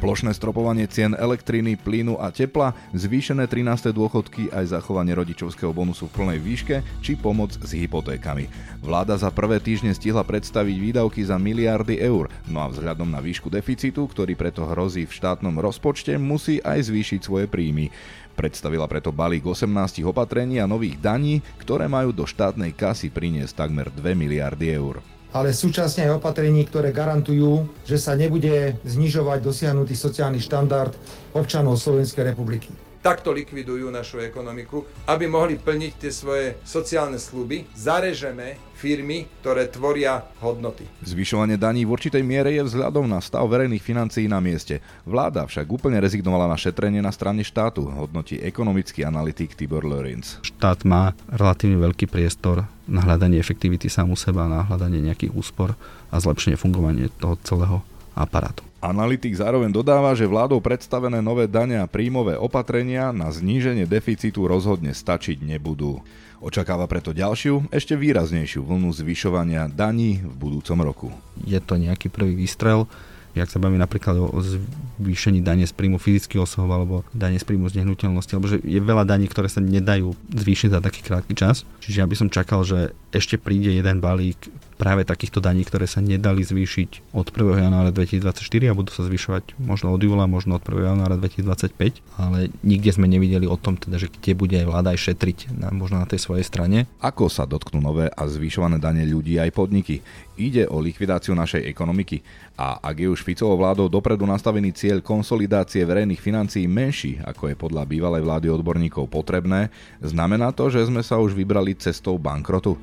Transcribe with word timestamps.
Plošné 0.00 0.32
stropovanie 0.32 0.88
cien 0.88 1.12
elektriny, 1.12 1.76
plynu 1.76 2.16
a 2.16 2.32
tepla, 2.32 2.72
zvýšené 2.96 3.44
13. 3.44 3.92
dôchodky 3.92 4.48
aj 4.48 4.72
zachovanie 4.72 5.12
rodičovského 5.12 5.76
bonusu 5.76 6.08
v 6.08 6.16
plnej 6.16 6.38
výške 6.40 6.80
či 7.04 7.20
pomoc 7.20 7.52
s 7.52 7.70
hypotékami. 7.76 8.48
Vláda 8.80 9.20
za 9.20 9.28
prvé 9.28 9.60
týždne 9.60 9.92
stihla 9.92 10.24
predstaviť 10.24 10.72
výdavky 10.72 11.20
za 11.20 11.36
miliardy 11.36 12.00
eur, 12.00 12.32
no 12.48 12.64
a 12.64 12.72
vzhľadom 12.72 13.12
na 13.12 13.20
výšku 13.20 13.52
deficitu, 13.52 14.08
ktorý 14.08 14.40
preto 14.40 14.64
hrozí 14.64 15.04
v 15.04 15.12
štátnom 15.12 15.60
rozpočte, 15.60 16.16
musí 16.16 16.64
aj 16.64 16.88
zvýšiť 16.88 17.20
svoje 17.20 17.44
príjmy. 17.44 17.92
Predstavila 18.40 18.88
preto 18.88 19.12
balík 19.12 19.44
18 19.44 20.00
opatrení 20.08 20.64
a 20.64 20.70
nových 20.70 20.96
daní, 20.96 21.44
ktoré 21.60 21.92
majú 21.92 22.16
do 22.16 22.24
štátnej 22.24 22.72
kasy 22.72 23.12
priniesť 23.12 23.68
takmer 23.68 23.92
2 23.92 24.16
miliardy 24.16 24.72
eur 24.72 25.04
ale 25.30 25.54
súčasne 25.54 26.10
aj 26.10 26.18
opatrení, 26.18 26.66
ktoré 26.66 26.90
garantujú, 26.90 27.70
že 27.86 27.96
sa 27.96 28.18
nebude 28.18 28.78
znižovať 28.82 29.38
dosiahnutý 29.40 29.94
sociálny 29.94 30.42
štandard 30.42 30.94
občanov 31.34 31.78
Slovenskej 31.78 32.34
republiky 32.34 32.89
takto 33.00 33.32
likvidujú 33.32 33.88
našu 33.88 34.20
ekonomiku, 34.20 34.84
aby 35.08 35.24
mohli 35.26 35.56
plniť 35.56 35.92
tie 35.96 36.12
svoje 36.12 36.46
sociálne 36.64 37.16
sluby. 37.16 37.64
Zarežeme 37.72 38.70
firmy, 38.80 39.28
ktoré 39.44 39.68
tvoria 39.68 40.24
hodnoty. 40.40 40.88
Zvyšovanie 41.04 41.60
daní 41.60 41.84
v 41.84 41.92
určitej 41.92 42.24
miere 42.24 42.56
je 42.56 42.64
vzhľadom 42.64 43.04
na 43.04 43.20
stav 43.20 43.44
verejných 43.44 43.84
financií 43.84 44.24
na 44.24 44.40
mieste. 44.40 44.80
Vláda 45.04 45.44
však 45.44 45.68
úplne 45.68 46.00
rezignovala 46.00 46.48
na 46.48 46.56
šetrenie 46.56 47.04
na 47.04 47.12
strane 47.12 47.44
štátu, 47.44 47.84
hodnotí 47.92 48.40
ekonomický 48.40 49.04
analytik 49.04 49.52
Tibor 49.52 49.84
Lorenz. 49.84 50.40
Štát 50.40 50.88
má 50.88 51.12
relatívne 51.28 51.76
veľký 51.76 52.08
priestor 52.08 52.64
na 52.88 53.04
hľadanie 53.04 53.36
efektivity 53.36 53.92
sám 53.92 54.08
u 54.12 54.16
seba, 54.16 54.48
na 54.48 54.64
hľadanie 54.64 55.04
nejakých 55.04 55.36
úspor 55.36 55.76
a 56.08 56.16
zlepšenie 56.16 56.56
fungovania 56.56 57.12
toho 57.20 57.36
celého 57.44 57.84
aparátu. 58.16 58.69
Analytik 58.80 59.36
zároveň 59.36 59.68
dodáva, 59.76 60.16
že 60.16 60.24
vládou 60.24 60.56
predstavené 60.64 61.20
nové 61.20 61.44
dane 61.44 61.76
a 61.76 61.84
príjmové 61.84 62.40
opatrenia 62.40 63.12
na 63.12 63.28
zníženie 63.28 63.84
deficitu 63.84 64.48
rozhodne 64.48 64.96
stačiť 64.96 65.44
nebudú. 65.44 66.00
Očakáva 66.40 66.88
preto 66.88 67.12
ďalšiu, 67.12 67.68
ešte 67.68 67.92
výraznejšiu 67.92 68.64
vlnu 68.64 68.88
zvyšovania 68.96 69.68
daní 69.68 70.24
v 70.24 70.32
budúcom 70.32 70.78
roku. 70.80 71.08
Je 71.44 71.60
to 71.60 71.76
nejaký 71.76 72.08
prvý 72.08 72.32
výstrel, 72.32 72.88
jak 73.34 73.48
sa 73.50 73.62
bavíme 73.62 73.78
napríklad 73.80 74.16
o 74.18 74.38
zvýšení 74.40 75.40
dane 75.40 75.64
z 75.64 75.72
príjmu 75.72 76.02
fyzických 76.02 76.42
osob 76.42 76.68
alebo 76.70 77.06
dane 77.14 77.38
z 77.38 77.44
príjmu 77.46 77.70
z 77.70 77.82
nehnuteľnosti, 77.82 78.32
alebo 78.34 78.50
že 78.50 78.58
je 78.62 78.80
veľa 78.82 79.06
daní, 79.06 79.30
ktoré 79.30 79.46
sa 79.46 79.62
nedajú 79.62 80.12
zvýšiť 80.34 80.74
za 80.74 80.80
taký 80.82 81.00
krátky 81.06 81.34
čas. 81.38 81.62
Čiže 81.80 82.02
ja 82.02 82.06
by 82.06 82.16
som 82.18 82.28
čakal, 82.28 82.66
že 82.66 82.92
ešte 83.10 83.38
príde 83.38 83.74
jeden 83.74 83.98
balík 83.98 84.38
práve 84.80 85.04
takýchto 85.04 85.44
daní, 85.44 85.60
ktoré 85.68 85.84
sa 85.84 86.00
nedali 86.00 86.40
zvýšiť 86.40 87.12
od 87.12 87.28
1. 87.28 87.68
januára 87.68 87.92
2024 87.92 88.72
a 88.72 88.72
budú 88.72 88.90
sa 88.96 89.04
zvyšovať 89.04 89.60
možno 89.60 89.92
od 89.92 90.00
júla, 90.00 90.24
možno 90.24 90.56
od 90.56 90.64
1. 90.64 90.96
januára 90.96 91.20
2025, 91.20 92.00
ale 92.16 92.48
nikde 92.64 92.96
sme 92.96 93.04
nevideli 93.04 93.44
o 93.44 93.60
tom, 93.60 93.76
teda, 93.76 94.00
že 94.00 94.08
kde 94.08 94.32
bude 94.32 94.56
aj 94.56 94.64
vláda 94.64 94.96
aj 94.96 95.12
šetriť, 95.12 95.52
na, 95.52 95.68
možno 95.68 96.00
na 96.00 96.08
tej 96.08 96.24
svojej 96.24 96.48
strane. 96.48 96.88
Ako 97.04 97.28
sa 97.28 97.44
dotknú 97.44 97.84
nové 97.84 98.08
a 98.08 98.22
zvyšované 98.24 98.80
dane 98.80 99.04
ľudí 99.04 99.36
aj 99.36 99.52
podniky? 99.52 100.00
Ide 100.38 100.70
o 100.70 100.78
likvidáciu 100.78 101.34
našej 101.34 101.66
ekonomiky 101.66 102.22
a 102.56 102.78
ak 102.80 102.96
je 103.02 103.08
už 103.10 103.20
Ficovou 103.26 103.58
vládou 103.60 103.90
dopredu 103.90 104.24
nastavený 104.24 104.72
cieľ 104.72 105.02
konsolidácie 105.02 105.84
verejných 105.84 106.22
financií 106.22 106.64
menší, 106.64 107.20
ako 107.20 107.52
je 107.52 107.56
podľa 107.58 107.82
bývalej 107.84 108.22
vlády 108.24 108.46
odborníkov 108.48 109.10
potrebné, 109.10 109.68
znamená 110.00 110.54
to, 110.54 110.72
že 110.72 110.86
sme 110.88 111.04
sa 111.04 111.20
už 111.20 111.36
vybrali 111.36 111.76
cestou 111.76 112.16
bankrotu. 112.16 112.78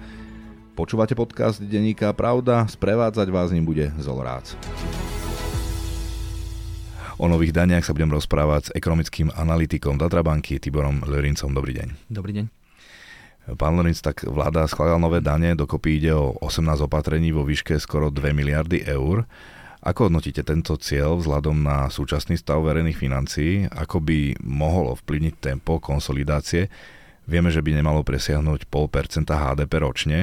Počúvate 0.78 1.18
podcast 1.18 1.58
Deníka 1.58 2.14
Pravda, 2.14 2.70
sprevádzať 2.70 3.28
vás 3.34 3.50
ním 3.50 3.66
bude 3.66 3.90
Zolorác. 3.98 4.53
O 7.18 7.25
nových 7.25 7.50
daniach 7.50 7.81
sa 7.81 7.98
budem 7.98 8.14
rozprávať 8.14 8.70
s 8.70 8.73
ekonomickým 8.78 9.34
analytikom 9.34 9.98
Datrabanky 9.98 10.62
Tiborom 10.62 11.02
Lorincom. 11.02 11.50
Dobrý 11.50 11.73
deň. 11.73 12.14
Dobrý 12.14 12.34
deň. 12.38 12.56
Pán 13.56 13.80
Lorinc, 13.80 14.03
tak 14.03 14.28
vláda 14.28 14.68
schválila 14.68 15.00
nové 15.00 15.24
dane, 15.24 15.56
dokopy 15.56 16.03
ide 16.03 16.12
o 16.12 16.35
18 16.44 16.84
opatrení 16.84 17.31
vo 17.31 17.47
výške 17.47 17.80
skoro 17.80 18.12
2 18.12 18.35
miliardy 18.35 18.84
eur. 18.84 19.24
Ako 19.80 20.12
hodnotíte 20.12 20.44
tento 20.44 20.75
cieľ 20.75 21.16
vzhľadom 21.16 21.63
na 21.63 21.88
súčasný 21.88 22.35
stav 22.35 22.59
verejných 22.59 23.00
financií? 23.00 23.63
Ako 23.72 24.03
by 24.03 24.44
mohol 24.44 24.91
ovplyvniť 25.00 25.35
tempo 25.40 25.80
konsolidácie? 25.80 26.68
Vieme, 27.24 27.47
že 27.47 27.63
by 27.63 27.80
nemalo 27.80 28.03
presiahnuť 28.03 28.68
0,5% 28.68 29.31
HDP 29.31 29.72
ročne 29.79 30.19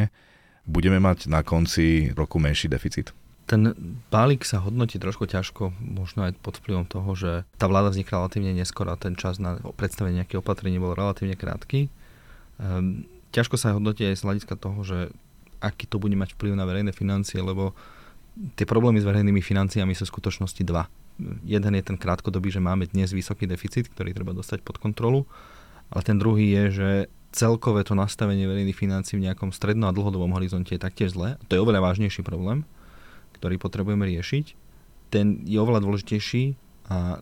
budeme 0.64 0.98
mať 1.00 1.28
na 1.28 1.44
konci 1.44 2.10
roku 2.16 2.40
menší 2.40 2.72
deficit? 2.72 3.12
Ten 3.44 3.76
balík 4.08 4.40
sa 4.48 4.64
hodnotí 4.64 4.96
trošku 4.96 5.28
ťažko, 5.28 5.76
možno 5.76 6.24
aj 6.24 6.40
pod 6.40 6.56
vplyvom 6.64 6.88
toho, 6.88 7.12
že 7.12 7.32
tá 7.60 7.68
vláda 7.68 7.92
vznikla 7.92 8.24
relatívne 8.24 8.56
neskoro 8.56 8.88
a 8.88 8.96
ten 8.96 9.20
čas 9.20 9.36
na 9.36 9.60
predstavenie 9.60 10.24
nejakých 10.24 10.40
opatrení 10.40 10.80
bol 10.80 10.96
relatívne 10.96 11.36
krátky. 11.36 11.92
Um, 12.56 13.04
ťažko 13.34 13.58
sa 13.58 13.74
hodnotí 13.74 14.06
aj 14.06 14.22
z 14.22 14.24
hľadiska 14.24 14.54
toho, 14.54 14.78
že 14.86 14.98
aký 15.58 15.90
to 15.90 15.98
bude 15.98 16.14
mať 16.14 16.38
vplyv 16.38 16.54
na 16.54 16.62
verejné 16.62 16.94
financie, 16.94 17.42
lebo 17.42 17.74
tie 18.54 18.62
problémy 18.62 19.02
s 19.02 19.08
verejnými 19.08 19.42
financiami 19.42 19.90
sú 19.98 20.06
v 20.06 20.12
skutočnosti 20.14 20.62
dva. 20.62 20.86
Jeden 21.42 21.72
je 21.74 21.82
ten 21.82 21.98
krátkodobý, 21.98 22.50
že 22.50 22.62
máme 22.62 22.86
dnes 22.90 23.10
vysoký 23.10 23.46
deficit, 23.46 23.90
ktorý 23.90 24.14
treba 24.14 24.34
dostať 24.34 24.62
pod 24.62 24.78
kontrolu, 24.78 25.26
ale 25.90 26.02
ten 26.02 26.18
druhý 26.18 26.50
je, 26.50 26.64
že 26.70 26.88
celkové 27.34 27.82
to 27.82 27.98
nastavenie 27.98 28.46
verejných 28.46 28.78
financí 28.78 29.18
v 29.18 29.26
nejakom 29.30 29.50
stredno- 29.50 29.90
a 29.90 29.94
dlhodobom 29.94 30.30
horizonte 30.38 30.74
je 30.74 30.82
taktiež 30.82 31.18
zlé. 31.18 31.34
To 31.50 31.58
je 31.58 31.62
oveľa 31.62 31.90
vážnejší 31.90 32.22
problém, 32.22 32.62
ktorý 33.38 33.58
potrebujeme 33.58 34.06
riešiť. 34.06 34.54
Ten 35.10 35.42
je 35.42 35.58
oveľa 35.58 35.82
dôležitejší 35.82 36.54
a 36.90 37.18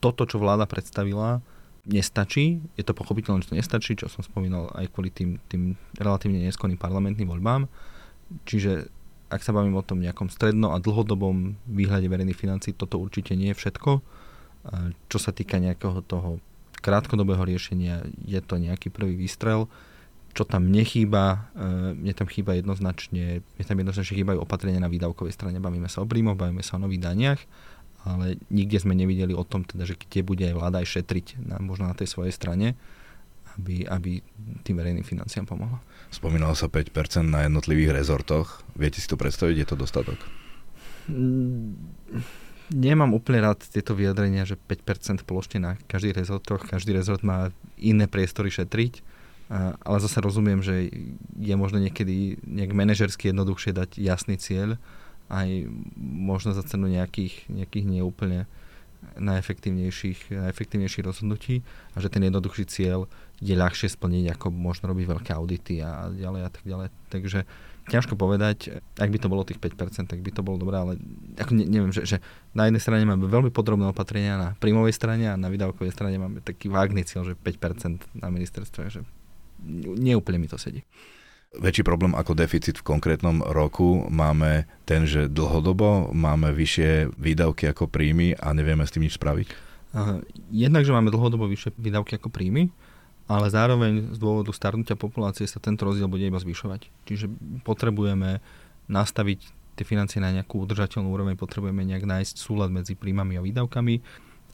toto, 0.00 0.28
čo 0.28 0.36
vláda 0.36 0.68
predstavila, 0.68 1.40
nestačí. 1.84 2.64
Je 2.76 2.84
to 2.84 2.96
pochopiteľné, 2.96 3.44
že 3.44 3.52
to 3.52 3.60
nestačí, 3.60 3.92
čo 3.96 4.08
som 4.08 4.24
spomínal 4.24 4.72
aj 4.72 4.88
kvôli 4.92 5.12
tým, 5.12 5.36
tým 5.48 5.76
relatívne 6.00 6.40
neskorým 6.44 6.80
parlamentným 6.80 7.28
voľbám. 7.28 7.68
Čiže 8.48 8.88
ak 9.28 9.40
sa 9.42 9.52
bavím 9.52 9.76
o 9.76 9.84
tom 9.84 10.00
nejakom 10.00 10.30
stredno- 10.30 10.72
a 10.72 10.80
dlhodobom 10.80 11.58
výhľade 11.68 12.06
verejných 12.08 12.38
financí, 12.38 12.72
toto 12.72 13.00
určite 13.00 13.34
nie 13.36 13.52
je 13.52 13.58
všetko. 13.58 13.90
Čo 15.12 15.18
sa 15.20 15.30
týka 15.34 15.60
nejakého 15.60 16.00
toho 16.06 16.40
krátkodobého 16.84 17.40
riešenia 17.44 18.04
je 18.24 18.40
to 18.44 18.60
nejaký 18.60 18.92
prvý 18.92 19.16
výstrel. 19.16 19.68
Čo 20.34 20.44
tam 20.44 20.68
nechýba, 20.68 21.48
e, 21.54 21.94
mne 21.94 22.10
tam 22.10 22.26
chýba 22.26 22.58
jednoznačne, 22.58 23.40
mne 23.40 23.64
tam 23.64 23.78
jednoznačne 23.78 24.18
chýbajú 24.18 24.42
opatrenia 24.42 24.82
na 24.82 24.90
výdavkovej 24.90 25.30
strane. 25.30 25.62
Bavíme 25.62 25.86
sa 25.86 26.02
o 26.02 26.10
príjmoch, 26.10 26.34
bavíme 26.34 26.60
sa 26.60 26.74
o 26.76 26.82
nových 26.82 27.06
daniach, 27.06 27.40
ale 28.04 28.36
nikde 28.52 28.80
sme 28.80 28.92
nevideli 28.92 29.32
o 29.32 29.44
tom, 29.44 29.64
teda, 29.64 29.88
že 29.88 29.96
kde 29.96 30.20
bude 30.24 30.44
aj 30.44 30.54
vláda 30.54 30.76
aj 30.84 31.00
šetriť, 31.00 31.40
na, 31.40 31.56
možno 31.58 31.88
na 31.88 31.96
tej 31.96 32.12
svojej 32.12 32.32
strane, 32.36 32.76
aby, 33.56 33.88
aby 33.88 34.20
tým 34.62 34.76
verejným 34.76 35.06
financiám 35.06 35.48
pomohla. 35.48 35.80
Spomínalo 36.12 36.52
sa 36.52 36.68
5% 36.68 36.92
na 37.24 37.48
jednotlivých 37.48 37.96
rezortoch. 37.96 38.62
Viete 38.76 39.00
si 39.00 39.08
to 39.08 39.16
predstaviť? 39.16 39.56
Je 39.56 39.66
to 39.66 39.76
dostatok? 39.78 40.18
Mm 41.08 41.76
nemám 42.72 43.12
úplne 43.12 43.44
rád 43.44 43.60
tieto 43.68 43.92
vyjadrenia, 43.92 44.48
že 44.48 44.56
5% 44.56 45.26
plošne 45.26 45.58
na 45.60 45.72
každý 45.90 46.16
rezortoch, 46.16 46.64
každý 46.64 46.96
rezort 46.96 47.20
má 47.20 47.52
iné 47.76 48.08
priestory 48.08 48.48
šetriť, 48.48 49.04
ale 49.84 49.98
zase 50.00 50.24
rozumiem, 50.24 50.64
že 50.64 50.88
je 51.36 51.54
možno 51.54 51.82
niekedy 51.82 52.40
nejak 52.40 52.72
manažersky 52.72 53.28
jednoduchšie 53.28 53.76
dať 53.76 53.90
jasný 54.00 54.40
cieľ, 54.40 54.80
aj 55.28 55.68
možno 56.00 56.52
za 56.52 56.62
cenu 56.64 56.88
nejakých, 56.90 57.48
nejakých 57.48 57.84
neúplne 57.88 58.46
najefektívnejších, 59.20 60.32
najefektívnejších 60.32 61.04
rozhodnutí 61.04 61.60
a 61.92 62.00
že 62.00 62.08
ten 62.08 62.24
jednoduchší 62.24 62.64
cieľ 62.64 63.04
je 63.44 63.52
ľahšie 63.52 63.92
splniť, 63.92 64.32
ako 64.32 64.48
možno 64.48 64.88
robiť 64.90 65.04
veľké 65.04 65.30
audity 65.36 65.84
a 65.84 66.08
ďalej 66.08 66.40
a 66.40 66.50
tak 66.50 66.64
ďalej. 66.64 66.88
Takže 67.12 67.40
ťažko 67.92 68.16
povedať, 68.16 68.80
ak 68.96 69.10
by 69.12 69.18
to 69.20 69.28
bolo 69.28 69.44
tých 69.44 69.60
5%, 69.60 70.08
tak 70.08 70.24
by 70.24 70.30
to 70.32 70.40
bolo 70.40 70.56
dobré, 70.56 70.80
ale 70.80 70.92
ako 71.36 71.52
ne, 71.52 71.68
neviem, 71.68 71.92
že, 71.92 72.08
že 72.08 72.16
na 72.56 72.64
jednej 72.64 72.80
strane 72.80 73.04
máme 73.04 73.28
veľmi 73.28 73.52
podrobné 73.52 73.84
opatrenia 73.92 74.40
na 74.40 74.48
príjmovej 74.56 74.96
strane 74.96 75.28
a 75.28 75.36
na 75.36 75.52
výdavkovej 75.52 75.92
strane 75.92 76.16
máme 76.16 76.40
taký 76.40 76.72
vágný 76.72 77.04
cieľ, 77.04 77.28
že 77.28 77.34
5% 77.36 78.00
na 78.16 78.28
ministerstve, 78.32 78.82
že 78.88 79.00
neúplne 80.00 80.40
mi 80.40 80.48
to 80.48 80.56
sedí. 80.56 80.80
Väčší 81.54 81.86
problém 81.86 82.18
ako 82.18 82.34
deficit 82.34 82.82
v 82.82 82.86
konkrétnom 82.96 83.38
roku 83.38 84.10
máme 84.10 84.66
ten, 84.82 85.06
že 85.06 85.30
dlhodobo 85.30 86.10
máme 86.10 86.50
vyššie 86.50 87.14
výdavky 87.14 87.70
ako 87.70 87.86
príjmy 87.86 88.34
a 88.34 88.50
nevieme 88.50 88.82
s 88.82 88.90
tým 88.90 89.06
nič 89.06 89.14
spraviť? 89.14 89.48
Jednak, 90.50 90.82
že 90.82 90.90
máme 90.90 91.14
dlhodobo 91.14 91.46
vyššie 91.46 91.78
výdavky 91.78 92.18
ako 92.18 92.34
príjmy, 92.34 92.74
ale 93.30 93.46
zároveň 93.48 94.12
z 94.12 94.18
dôvodu 94.18 94.50
starnutia 94.50 94.98
populácie 94.98 95.46
sa 95.46 95.62
tento 95.62 95.86
rozdiel 95.86 96.10
bude 96.10 96.26
iba 96.26 96.42
zvyšovať. 96.42 96.90
Čiže 97.06 97.30
potrebujeme 97.62 98.42
nastaviť 98.90 99.38
tie 99.78 99.84
financie 99.86 100.18
na 100.18 100.34
nejakú 100.34 100.58
udržateľnú 100.66 101.06
úroveň, 101.06 101.34
potrebujeme 101.38 101.86
nejak 101.86 102.02
nájsť 102.02 102.34
súlad 102.34 102.74
medzi 102.74 102.98
príjmami 102.98 103.38
a 103.38 103.44
výdavkami. 103.46 104.02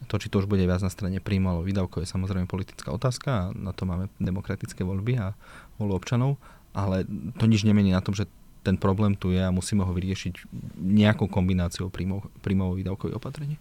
To, 0.08 0.16
či 0.16 0.32
to 0.32 0.40
už 0.40 0.48
bude 0.48 0.64
viac 0.64 0.80
na 0.80 0.88
strane 0.88 1.20
príjmu 1.20 1.52
alebo 1.52 1.68
výdavkov, 1.68 2.04
je 2.04 2.08
samozrejme 2.08 2.48
politická 2.48 2.88
otázka 2.88 3.28
a 3.28 3.42
na 3.52 3.76
to 3.76 3.84
máme 3.84 4.08
demokratické 4.16 4.80
voľby 4.80 5.20
a 5.20 5.36
voľby 5.76 5.92
občanov, 5.92 6.40
ale 6.74 7.06
to 7.38 7.44
nič 7.50 7.66
nemení 7.66 7.90
na 7.90 8.02
tom, 8.02 8.14
že 8.14 8.30
ten 8.60 8.76
problém 8.76 9.16
tu 9.16 9.32
je 9.32 9.40
a 9.40 9.54
musíme 9.54 9.84
ho 9.84 9.92
vyriešiť 9.92 10.52
nejakou 10.76 11.26
kombináciou 11.32 11.88
príjmov, 11.88 12.28
príjmov 12.44 12.76
výdavkových 12.76 13.16
opatrení. 13.16 13.56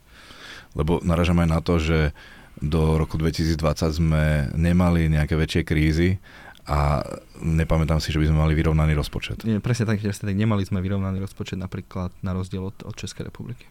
Lebo 0.75 0.99
naražame 1.01 1.47
aj 1.47 1.49
na 1.49 1.59
to, 1.63 1.79
že 1.79 2.11
do 2.59 2.99
roku 2.99 3.15
2020 3.15 3.55
sme 3.95 4.51
nemali 4.59 5.07
nejaké 5.07 5.39
väčšie 5.39 5.61
krízy 5.63 6.19
a 6.67 7.01
nepamätám 7.39 8.03
si, 8.03 8.11
že 8.11 8.19
by 8.19 8.29
sme 8.29 8.43
mali 8.43 8.53
vyrovnaný 8.53 8.93
rozpočet. 8.93 9.41
Nie, 9.47 9.63
presne 9.63 9.87
tak, 9.87 10.03
že 10.03 10.11
tak 10.11 10.35
nemali 10.35 10.67
sme 10.67 10.83
vyrovnaný 10.83 11.23
rozpočet 11.23 11.57
napríklad 11.57 12.11
na 12.19 12.35
rozdiel 12.35 12.67
od, 12.67 12.77
od 12.83 12.93
Českej 12.93 13.31
republiky. 13.31 13.65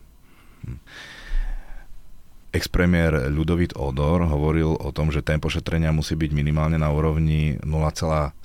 Hm. 0.64 0.80
Ex-premiér 2.48 3.28
Ľudovít 3.28 3.76
Odor 3.76 4.24
hovoril 4.24 4.72
o 4.72 4.88
tom, 4.88 5.12
že 5.12 5.20
tempo 5.20 5.52
šetrenia 5.52 5.92
musí 5.92 6.16
byť 6.16 6.32
minimálne 6.32 6.80
na 6.80 6.88
úrovni 6.88 7.60
0,75%, 7.60 8.40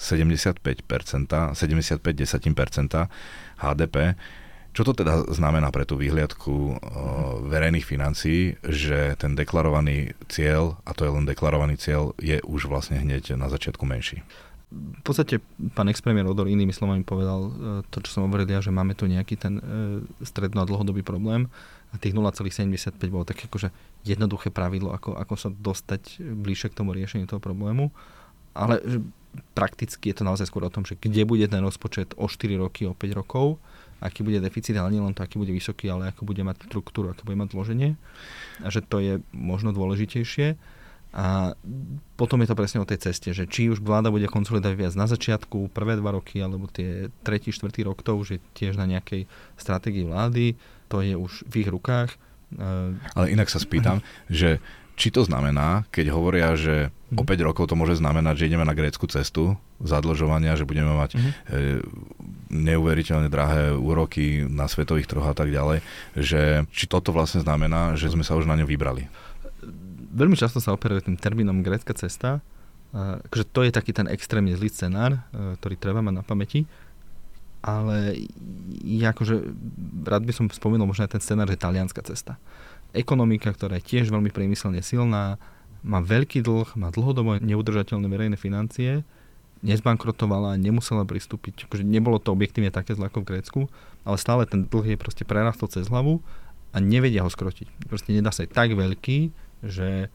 75 1.56 2.04
HDP. 3.64 3.96
Čo 4.74 4.82
to 4.90 4.92
teda 4.92 5.30
znamená 5.32 5.72
pre 5.72 5.86
tú 5.88 5.96
výhliadku 5.96 6.82
verejných 7.48 7.86
financií, 7.86 8.60
že 8.66 9.16
ten 9.16 9.40
deklarovaný 9.40 10.18
cieľ, 10.28 10.82
a 10.84 10.92
to 10.92 11.08
je 11.08 11.14
len 11.14 11.24
deklarovaný 11.24 11.80
cieľ, 11.80 12.12
je 12.20 12.44
už 12.44 12.68
vlastne 12.68 13.00
hneď 13.00 13.40
na 13.40 13.48
začiatku 13.48 13.88
menší? 13.88 14.20
v 14.74 15.04
podstate 15.06 15.38
pán 15.78 15.86
ex-premiér 15.86 16.26
Odor 16.26 16.50
inými 16.50 16.74
slovami 16.74 17.06
povedal 17.06 17.40
e, 17.46 17.52
to, 17.94 18.02
čo 18.02 18.10
som 18.10 18.26
hovoril 18.26 18.50
ja, 18.50 18.58
že 18.58 18.74
máme 18.74 18.98
tu 18.98 19.06
nejaký 19.06 19.38
ten 19.38 19.62
e, 19.62 19.64
stredno 20.26 20.66
a 20.66 20.70
dlhodobý 20.70 21.06
problém 21.06 21.46
a 21.94 21.96
tých 22.02 22.18
0,75 22.18 22.98
bolo 23.14 23.22
také 23.22 23.46
akože 23.46 23.70
jednoduché 24.02 24.50
pravidlo, 24.50 24.90
ako, 24.98 25.14
ako 25.14 25.36
sa 25.38 25.50
dostať 25.54 26.18
bližšie 26.20 26.74
k 26.74 26.78
tomu 26.82 26.98
riešeniu 26.98 27.30
toho 27.30 27.38
problému. 27.38 27.94
Ale 28.58 28.82
prakticky 29.54 30.10
je 30.10 30.22
to 30.22 30.24
naozaj 30.26 30.50
skôr 30.50 30.66
o 30.66 30.74
tom, 30.74 30.86
že 30.86 30.98
kde 30.98 31.26
bude 31.26 31.46
ten 31.46 31.62
rozpočet 31.62 32.18
o 32.18 32.26
4 32.26 32.58
roky, 32.58 32.90
o 32.90 32.98
5 32.98 33.20
rokov, 33.20 33.62
aký 34.02 34.26
bude 34.26 34.42
deficit, 34.42 34.74
ale 34.78 34.94
nielen 34.94 35.14
to, 35.14 35.22
aký 35.22 35.38
bude 35.38 35.54
vysoký, 35.54 35.90
ale 35.90 36.10
ako 36.10 36.26
bude 36.26 36.42
mať 36.42 36.66
struktúru, 36.70 37.14
aké 37.14 37.26
bude 37.26 37.38
mať 37.38 37.54
zloženie. 37.54 37.96
A 38.62 38.68
že 38.74 38.82
to 38.82 38.98
je 39.00 39.22
možno 39.32 39.72
dôležitejšie. 39.74 40.58
A 41.14 41.54
potom 42.18 42.42
je 42.42 42.50
to 42.50 42.58
presne 42.58 42.82
o 42.82 42.90
tej 42.90 43.06
ceste, 43.06 43.38
že 43.38 43.46
či 43.46 43.70
už 43.70 43.86
vláda 43.86 44.10
bude 44.10 44.26
konsolidovať 44.26 44.74
viac 44.74 44.94
na 44.98 45.06
začiatku, 45.06 45.70
prvé 45.70 45.94
dva 46.02 46.18
roky, 46.18 46.42
alebo 46.42 46.66
tie 46.66 47.14
tretí, 47.22 47.54
štvrtý 47.54 47.86
rok, 47.86 48.02
to 48.02 48.18
už 48.18 48.28
je 48.34 48.40
tiež 48.58 48.82
na 48.82 48.90
nejakej 48.90 49.30
stratégii 49.54 50.10
vlády, 50.10 50.58
to 50.94 51.02
je 51.02 51.18
už 51.18 51.50
v 51.50 51.66
ich 51.66 51.70
rukách. 51.74 52.14
Ale 53.18 53.34
inak 53.34 53.50
sa 53.50 53.58
spýtam, 53.58 54.06
že 54.30 54.62
či 54.94 55.10
to 55.10 55.26
znamená, 55.26 55.90
keď 55.90 56.14
hovoria, 56.14 56.54
že 56.54 56.94
o 57.18 57.26
5 57.26 57.34
mhm. 57.34 57.46
rokov 57.50 57.66
to 57.66 57.74
môže 57.74 57.98
znamenať, 57.98 58.46
že 58.46 58.54
ideme 58.54 58.62
na 58.62 58.78
grécku 58.78 59.10
cestu 59.10 59.58
zadlžovania, 59.82 60.54
že 60.54 60.70
budeme 60.70 60.94
mať 60.94 61.18
mm-hmm. 61.18 61.34
neuveriteľne 62.54 63.28
drahé 63.28 63.74
úroky 63.74 64.46
na 64.46 64.70
svetových 64.70 65.10
trhoch 65.10 65.28
a 65.28 65.36
tak 65.36 65.50
ďalej, 65.50 65.84
že 66.14 66.64
či 66.72 66.86
toto 66.86 67.10
vlastne 67.12 67.42
znamená, 67.42 67.98
že 67.98 68.14
sme 68.14 68.24
sa 68.24 68.38
už 68.38 68.46
na 68.46 68.56
ňu 68.56 68.70
vybrali 68.70 69.10
veľmi 70.14 70.38
často 70.38 70.62
sa 70.62 70.72
operuje 70.72 71.10
tým 71.10 71.18
termínom 71.18 71.66
grécka 71.66 71.92
cesta, 71.98 72.40
akože 72.94 73.46
to 73.50 73.66
je 73.66 73.72
taký 73.74 73.92
ten 73.92 74.06
extrémne 74.06 74.54
zlý 74.54 74.70
scenár, 74.70 75.18
e, 75.18 75.58
ktorý 75.58 75.76
treba 75.82 76.06
mať 76.06 76.14
na 76.14 76.24
pamäti, 76.24 76.70
ale 77.64 78.28
ja 78.84 79.16
akože 79.16 79.40
rád 80.04 80.28
by 80.28 80.34
som 80.36 80.46
spomenul 80.52 80.84
možno 80.84 81.08
aj 81.08 81.16
ten 81.16 81.24
scenár, 81.24 81.48
že 81.48 81.56
talianská 81.56 82.04
cesta. 82.04 82.36
Ekonomika, 82.92 83.50
ktorá 83.50 83.80
je 83.80 83.88
tiež 83.88 84.12
veľmi 84.12 84.30
priemyselne 84.30 84.84
silná, 84.84 85.40
má 85.84 86.00
veľký 86.04 86.44
dlh, 86.44 86.76
má 86.76 86.92
dlhodobo 86.92 87.40
neudržateľné 87.40 88.08
verejné 88.12 88.38
financie, 88.38 89.08
nezbankrotovala, 89.64 90.60
nemusela 90.60 91.08
pristúpiť, 91.08 91.72
akože 91.72 91.88
nebolo 91.88 92.20
to 92.20 92.36
objektívne 92.36 92.70
také 92.70 93.00
zle 93.00 93.08
ako 93.08 93.24
v 93.24 93.30
Grécku, 93.32 93.62
ale 94.04 94.20
stále 94.20 94.44
ten 94.44 94.68
dlh 94.68 94.94
je 94.94 94.98
proste 95.00 95.24
prerastol 95.24 95.72
cez 95.72 95.88
hlavu 95.88 96.20
a 96.76 96.84
nevedia 96.84 97.24
ho 97.24 97.32
skrotiť. 97.32 97.88
Proste 97.88 98.12
nedá 98.12 98.36
sa 98.36 98.44
tak 98.44 98.76
veľký, 98.76 99.32
že 99.64 100.12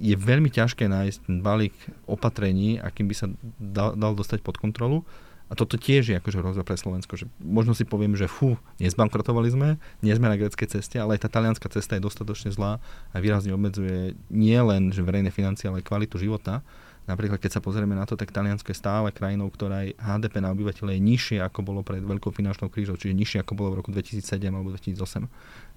je 0.00 0.16
veľmi 0.16 0.48
ťažké 0.50 0.88
nájsť 0.90 1.18
ten 1.28 1.38
balík 1.44 1.76
opatrení, 2.08 2.80
akým 2.80 3.06
by 3.06 3.14
sa 3.14 3.26
dal, 3.60 3.94
dal 3.94 4.16
dostať 4.16 4.40
pod 4.42 4.56
kontrolu. 4.56 5.06
A 5.50 5.58
toto 5.58 5.74
tiež 5.74 6.14
je 6.14 6.16
akože 6.16 6.38
hrozba 6.38 6.62
pre 6.62 6.78
Slovensko, 6.78 7.18
že 7.18 7.26
možno 7.42 7.74
si 7.74 7.82
poviem, 7.82 8.14
že 8.14 8.30
fú, 8.30 8.54
nezbankrotovali 8.78 9.50
sme, 9.50 9.68
nie 9.98 10.14
sme 10.14 10.30
na 10.30 10.38
greckej 10.38 10.78
ceste, 10.78 10.94
ale 11.02 11.18
aj 11.18 11.26
tá 11.26 11.28
talianská 11.28 11.66
cesta 11.66 11.98
je 11.98 12.06
dostatočne 12.06 12.54
zlá 12.54 12.78
a 13.10 13.16
výrazne 13.18 13.50
obmedzuje 13.50 14.14
nie 14.30 14.60
len 14.62 14.94
že 14.94 15.02
verejné 15.02 15.34
financie, 15.34 15.66
ale 15.66 15.82
aj 15.82 15.90
kvalitu 15.90 16.22
života. 16.22 16.62
Napríklad, 17.10 17.42
keď 17.42 17.58
sa 17.58 17.64
pozrieme 17.64 17.98
na 17.98 18.06
to, 18.06 18.14
tak 18.14 18.30
Taliansko 18.30 18.70
je 18.70 18.78
stále 18.78 19.10
krajinou, 19.10 19.50
ktorá 19.50 19.82
aj 19.82 19.98
HDP 19.98 20.46
na 20.46 20.54
obyvateľa 20.54 20.94
je 20.94 21.00
nižšie, 21.02 21.38
ako 21.42 21.66
bolo 21.66 21.80
pred 21.82 21.98
veľkou 21.98 22.30
finančnou 22.30 22.70
krízou, 22.70 22.94
čiže 22.94 23.18
nižšie, 23.18 23.42
ako 23.42 23.58
bolo 23.58 23.68
v 23.74 23.78
roku 23.82 23.90
2007 23.90 24.22
alebo 24.46 24.70
2008 24.70 25.26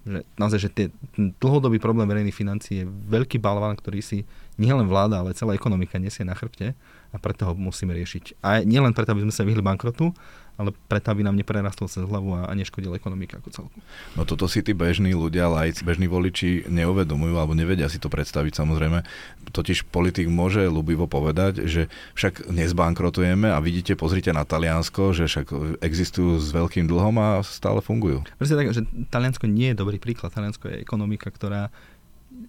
že 0.04 0.28
naozaj, 0.36 0.60
že 0.60 0.70
tie, 0.70 0.88
ten 1.16 1.32
dlhodobý 1.40 1.80
problém 1.80 2.04
verejných 2.04 2.36
financií 2.36 2.84
je 2.84 2.88
veľký 2.88 3.40
balván, 3.40 3.80
ktorý 3.80 4.04
si 4.04 4.28
nielen 4.60 4.92
vláda, 4.92 5.24
ale 5.24 5.32
celá 5.32 5.56
ekonomika 5.56 5.96
nesie 5.96 6.28
na 6.28 6.36
chrbte 6.36 6.76
a 7.14 7.18
preto 7.22 7.46
ho 7.46 7.54
musíme 7.54 7.94
riešiť. 7.94 8.42
A 8.42 8.66
nielen 8.66 8.98
preto, 8.98 9.14
aby 9.14 9.22
sme 9.22 9.34
sa 9.34 9.46
vyhli 9.46 9.62
bankrotu, 9.62 10.10
ale 10.54 10.70
preto, 10.86 11.10
aby 11.10 11.26
nám 11.26 11.34
neprerastol 11.34 11.90
cez 11.90 12.06
hlavu 12.06 12.38
a, 12.38 12.46
a 12.46 12.54
neškodil 12.54 12.94
ekonomika 12.94 13.42
ako 13.42 13.50
celku. 13.50 13.78
No 14.14 14.22
toto 14.22 14.46
si 14.46 14.62
tí 14.62 14.78
bežní 14.78 15.18
ľudia, 15.18 15.50
lajci, 15.50 15.82
bežní 15.82 16.06
voliči 16.06 16.70
neuvedomujú 16.70 17.36
alebo 17.42 17.58
nevedia 17.58 17.90
si 17.90 17.98
to 17.98 18.06
predstaviť 18.06 18.54
samozrejme. 18.62 19.02
Totiž 19.50 19.90
politik 19.90 20.30
môže 20.30 20.62
ľubivo 20.70 21.10
povedať, 21.10 21.66
že 21.66 21.90
však 22.14 22.54
nezbankrotujeme 22.54 23.50
a 23.50 23.58
vidíte, 23.58 23.98
pozrite 23.98 24.30
na 24.30 24.46
Taliansko, 24.46 25.18
že 25.18 25.26
však 25.26 25.80
existujú 25.82 26.38
s 26.38 26.54
veľkým 26.54 26.86
dlhom 26.86 27.18
a 27.18 27.42
stále 27.42 27.82
fungujú. 27.82 28.22
Presne 28.38 28.58
tak, 28.62 28.78
že 28.78 28.86
Taliansko 29.10 29.50
nie 29.50 29.74
je 29.74 29.82
dobrý 29.82 29.98
príklad. 29.98 30.34
Taliansko 30.38 30.70
je 30.70 30.86
ekonomika, 30.86 31.34
ktorá 31.34 31.74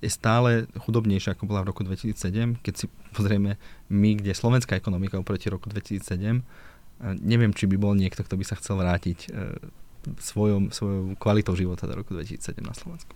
je 0.04 0.10
stále 0.12 0.68
chudobnejšia, 0.84 1.32
ako 1.32 1.48
bola 1.48 1.64
v 1.64 1.72
roku 1.72 1.82
2007. 1.84 2.60
Keď 2.60 2.74
si 2.74 2.86
pozrieme 3.16 3.56
my, 3.88 4.10
kde 4.20 4.32
je 4.32 4.40
slovenská 4.40 4.76
ekonomika 4.76 5.16
oproti 5.16 5.48
roku 5.48 5.72
2007, 5.72 6.44
neviem, 7.20 7.52
či 7.52 7.64
by 7.68 7.76
bol 7.76 7.92
niekto, 7.96 8.22
kto 8.24 8.36
by 8.36 8.44
sa 8.44 8.56
chcel 8.56 8.80
vrátiť 8.80 9.18
e, 9.26 9.58
svojom, 10.20 10.70
svojou 10.70 11.16
kvalitou 11.16 11.56
života 11.56 11.88
do 11.88 12.00
roku 12.00 12.14
2007 12.14 12.60
na 12.60 12.74
Slovensku. 12.76 13.12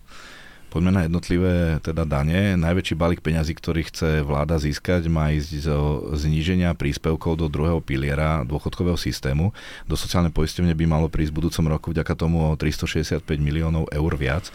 Poďme 0.68 0.92
na 0.92 1.02
jednotlivé 1.08 1.80
teda 1.80 2.04
dane. 2.04 2.52
Najväčší 2.60 2.92
balík 2.92 3.24
peňazí, 3.24 3.56
ktorý 3.56 3.88
chce 3.88 4.20
vláda 4.20 4.60
získať, 4.60 5.08
má 5.08 5.32
ísť 5.32 5.64
zo 5.64 6.12
zníženia 6.12 6.76
príspevkov 6.76 7.40
do 7.40 7.48
druhého 7.48 7.80
piliera 7.80 8.44
dôchodkového 8.44 9.00
systému. 9.00 9.56
Do 9.88 9.96
sociálnej 9.96 10.28
poistenie 10.28 10.76
by 10.76 10.84
malo 10.84 11.08
prísť 11.08 11.32
v 11.32 11.38
budúcom 11.40 11.64
roku 11.72 11.86
vďaka 11.96 12.12
tomu 12.12 12.52
o 12.52 12.56
365 12.60 13.24
miliónov 13.40 13.88
eur 13.88 14.12
viac. 14.20 14.52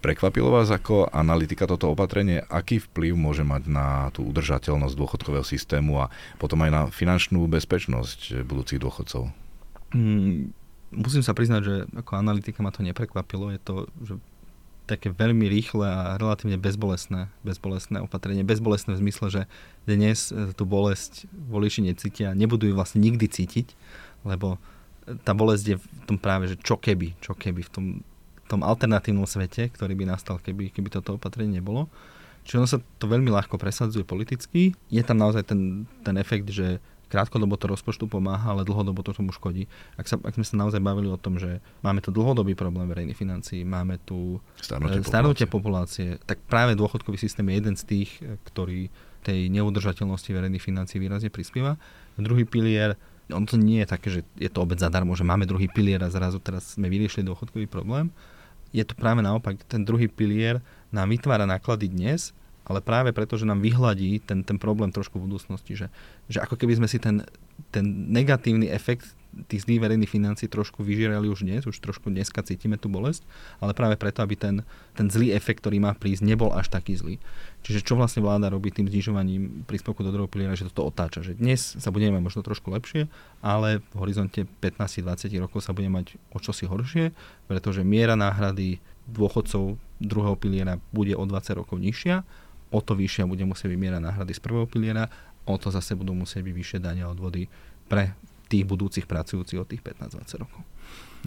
Prekvapilo 0.00 0.48
vás 0.48 0.72
ako 0.72 1.12
analytika 1.12 1.68
toto 1.68 1.92
opatrenie? 1.92 2.40
Aký 2.48 2.80
vplyv 2.80 3.12
môže 3.20 3.44
mať 3.44 3.68
na 3.68 4.08
tú 4.16 4.24
udržateľnosť 4.24 4.96
dôchodkového 4.96 5.44
systému 5.44 6.00
a 6.00 6.10
potom 6.40 6.56
aj 6.64 6.70
na 6.72 6.82
finančnú 6.88 7.44
bezpečnosť 7.44 8.40
budúcich 8.48 8.80
dôchodcov? 8.80 9.28
Mm, 9.92 10.56
musím 10.96 11.20
sa 11.20 11.36
priznať, 11.36 11.60
že 11.60 11.74
ako 12.00 12.16
analytika 12.16 12.64
ma 12.64 12.72
to 12.72 12.80
neprekvapilo. 12.80 13.52
Je 13.52 13.60
to 13.60 13.74
že 14.00 14.14
také 14.90 15.14
veľmi 15.14 15.46
rýchle 15.46 15.86
a 15.86 16.18
relatívne 16.18 16.58
bezbolestné, 16.58 17.30
bezbolestné 17.46 18.02
opatrenie. 18.02 18.42
Bezbolestné 18.42 18.98
v 18.98 19.02
zmysle, 19.06 19.26
že 19.30 19.42
dnes 19.86 20.34
e, 20.34 20.50
tú 20.50 20.66
bolesť 20.66 21.30
voliči 21.30 21.86
necítia, 21.86 22.34
nebudú 22.34 22.66
ju 22.66 22.74
vlastne 22.74 22.98
nikdy 22.98 23.30
cítiť, 23.30 23.78
lebo 24.26 24.58
tá 25.22 25.32
bolesť 25.36 25.64
je 25.64 25.76
v 25.78 25.86
tom 26.10 26.18
práve, 26.18 26.50
že 26.50 26.56
čo 26.58 26.74
keby, 26.74 27.14
čo 27.22 27.38
keby 27.38 27.62
v 27.62 27.70
tom 27.70 27.84
tom 28.50 28.66
alternatívnom 28.66 29.30
svete, 29.30 29.70
ktorý 29.70 29.94
by 29.94 30.04
nastal, 30.10 30.42
keby, 30.42 30.74
keby 30.74 30.90
toto 30.90 31.14
opatrenie 31.14 31.62
nebolo. 31.62 31.86
Čiže 32.42 32.56
ono 32.58 32.68
sa 32.68 32.78
to 32.98 33.06
veľmi 33.06 33.30
ľahko 33.30 33.54
presadzuje 33.60 34.02
politicky. 34.02 34.74
Je 34.90 35.02
tam 35.06 35.22
naozaj 35.22 35.46
ten, 35.46 35.86
ten 36.02 36.18
efekt, 36.18 36.50
že 36.50 36.82
krátkodobo 37.10 37.58
to 37.58 37.66
rozpočtu 37.66 38.06
pomáha, 38.06 38.54
ale 38.54 38.62
dlhodobo 38.62 39.02
to 39.02 39.10
tomu 39.10 39.34
škodí. 39.34 39.66
Ak, 39.98 40.06
sa, 40.06 40.16
ak 40.22 40.38
sme 40.38 40.46
sa 40.46 40.54
naozaj 40.56 40.78
bavili 40.78 41.10
o 41.10 41.18
tom, 41.18 41.42
že 41.42 41.58
máme 41.82 41.98
tu 41.98 42.14
dlhodobý 42.14 42.54
problém 42.54 42.86
verejných 42.86 43.18
financií, 43.18 43.66
máme 43.66 43.98
tu 44.06 44.38
starnutie, 44.62 45.02
starnutie 45.02 45.46
populácie. 45.50 46.16
populácie, 46.16 46.26
tak 46.26 46.38
práve 46.46 46.78
dôchodkový 46.78 47.18
systém 47.18 47.46
je 47.50 47.54
jeden 47.58 47.74
z 47.74 47.82
tých, 47.82 48.10
ktorý 48.46 48.88
tej 49.26 49.52
neudržateľnosti 49.52 50.30
verejných 50.32 50.64
financií 50.64 51.02
výrazne 51.02 51.28
prispieva. 51.28 51.76
Druhý 52.16 52.48
pilier, 52.48 52.96
on 53.28 53.44
to 53.44 53.60
nie 53.60 53.84
je 53.84 53.88
také, 53.90 54.08
že 54.08 54.20
je 54.38 54.48
to 54.48 54.64
obec 54.64 54.80
zadarmo, 54.80 55.12
že 55.12 55.26
máme 55.26 55.44
druhý 55.44 55.68
pilier 55.68 56.00
a 56.00 56.08
zrazu 56.08 56.40
teraz 56.40 56.78
sme 56.78 56.88
vyriešili 56.88 57.26
dôchodkový 57.26 57.68
problém, 57.68 58.08
je 58.70 58.84
to 58.86 58.94
práve 58.94 59.22
naopak, 59.22 59.58
ten 59.66 59.82
druhý 59.82 60.06
pilier 60.06 60.62
nám 60.94 61.10
vytvára 61.10 61.46
náklady 61.46 61.90
dnes, 61.90 62.34
ale 62.66 62.78
práve 62.78 63.10
preto, 63.10 63.34
že 63.34 63.48
nám 63.48 63.58
vyhladí 63.58 64.22
ten, 64.22 64.46
ten 64.46 64.54
problém 64.54 64.94
trošku 64.94 65.18
v 65.18 65.26
budúcnosti, 65.26 65.74
že, 65.74 65.86
že 66.30 66.38
ako 66.38 66.54
keby 66.54 66.78
sme 66.78 66.88
si 66.88 67.02
ten, 67.02 67.26
ten 67.74 67.82
negatívny 68.14 68.70
efekt 68.70 69.10
tých 69.46 69.66
zlých 69.66 69.82
verejných 69.86 70.10
financí 70.10 70.50
trošku 70.50 70.82
vyžierali 70.82 71.30
už 71.30 71.46
dnes, 71.46 71.62
už 71.62 71.78
trošku 71.78 72.10
dneska 72.10 72.42
cítime 72.42 72.74
tú 72.74 72.90
bolesť, 72.90 73.22
ale 73.62 73.74
práve 73.74 73.94
preto, 73.94 74.26
aby 74.26 74.34
ten, 74.34 74.66
ten 74.98 75.06
zlý 75.06 75.30
efekt, 75.30 75.62
ktorý 75.62 75.78
má 75.78 75.94
prísť, 75.94 76.26
nebol 76.26 76.50
až 76.50 76.66
taký 76.70 76.98
zlý. 76.98 77.16
Čiže 77.62 77.86
čo 77.86 77.94
vlastne 77.94 78.24
vláda 78.24 78.50
robí 78.50 78.74
tým 78.74 78.90
znižovaním 78.90 79.64
príspevku 79.70 80.02
do 80.02 80.10
druhého 80.10 80.30
piliera, 80.30 80.58
že 80.58 80.66
toto 80.72 80.90
otáča, 80.90 81.22
že 81.22 81.38
dnes 81.38 81.78
sa 81.78 81.94
budeme 81.94 82.18
mať 82.18 82.22
možno 82.26 82.40
trošku 82.42 82.74
lepšie, 82.74 83.06
ale 83.44 83.84
v 83.94 83.96
horizonte 84.02 84.48
15-20 84.64 85.30
rokov 85.38 85.62
sa 85.62 85.70
bude 85.76 85.86
mať 85.86 86.18
o 86.34 86.38
čosi 86.42 86.66
horšie, 86.66 87.14
pretože 87.46 87.86
miera 87.86 88.18
náhrady 88.18 88.82
dôchodcov 89.10 89.78
druhého 90.00 90.36
piliera 90.38 90.82
bude 90.90 91.14
o 91.14 91.22
20 91.22 91.60
rokov 91.60 91.76
nižšia, 91.78 92.22
o 92.70 92.80
to 92.80 92.94
vyššia 92.94 93.26
bude 93.26 93.42
musieť 93.44 93.68
byť 93.74 93.78
miera 93.78 93.98
náhrady 93.98 94.32
z 94.34 94.40
prvého 94.40 94.66
piliera, 94.66 95.10
o 95.44 95.54
to 95.58 95.68
zase 95.74 95.98
budú 95.98 96.14
musieť 96.14 96.46
byť 96.46 96.54
vyššie 96.54 96.78
dania 96.78 97.10
odvody 97.10 97.50
pre 97.90 98.14
tých 98.50 98.66
budúcich 98.66 99.06
pracujúcich 99.06 99.62
od 99.62 99.68
tých 99.70 99.82
15-20 99.86 100.42
rokov. 100.42 100.60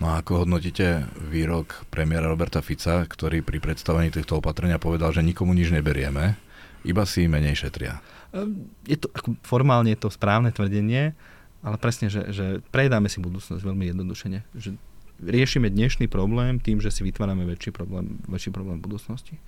No 0.01 0.11
a 0.11 0.19
ako 0.19 0.43
hodnotíte 0.43 1.07
výrok 1.31 1.87
premiéra 1.87 2.27
Roberta 2.27 2.59
Fica, 2.59 3.05
ktorý 3.07 3.45
pri 3.45 3.63
predstavení 3.63 4.11
týchto 4.11 4.43
opatrenia 4.43 4.81
povedal, 4.81 5.15
že 5.15 5.23
nikomu 5.23 5.55
nič 5.55 5.71
neberieme, 5.71 6.35
iba 6.83 7.03
si 7.07 7.29
menej 7.29 7.55
šetria? 7.55 8.03
Ehm, 8.35 8.67
je 8.83 8.99
to, 8.99 9.07
ako 9.13 9.39
formálne 9.45 9.93
je 9.93 9.99
to 10.01 10.09
správne 10.11 10.51
tvrdenie, 10.51 11.15
ale 11.63 11.75
presne, 11.79 12.11
že, 12.11 12.27
že 12.33 12.45
prejedáme 12.73 13.07
si 13.07 13.23
budúcnosť 13.23 13.63
veľmi 13.63 13.93
jednodušene. 13.95 14.43
Že 14.57 14.75
riešime 15.23 15.71
dnešný 15.71 16.11
problém 16.11 16.59
tým, 16.59 16.83
že 16.83 16.91
si 16.91 17.05
vytvárame 17.07 17.47
väčší 17.47 17.71
problém, 17.71 18.19
väčší 18.27 18.51
problém 18.51 18.81
v 18.81 18.91
budúcnosti. 18.91 19.39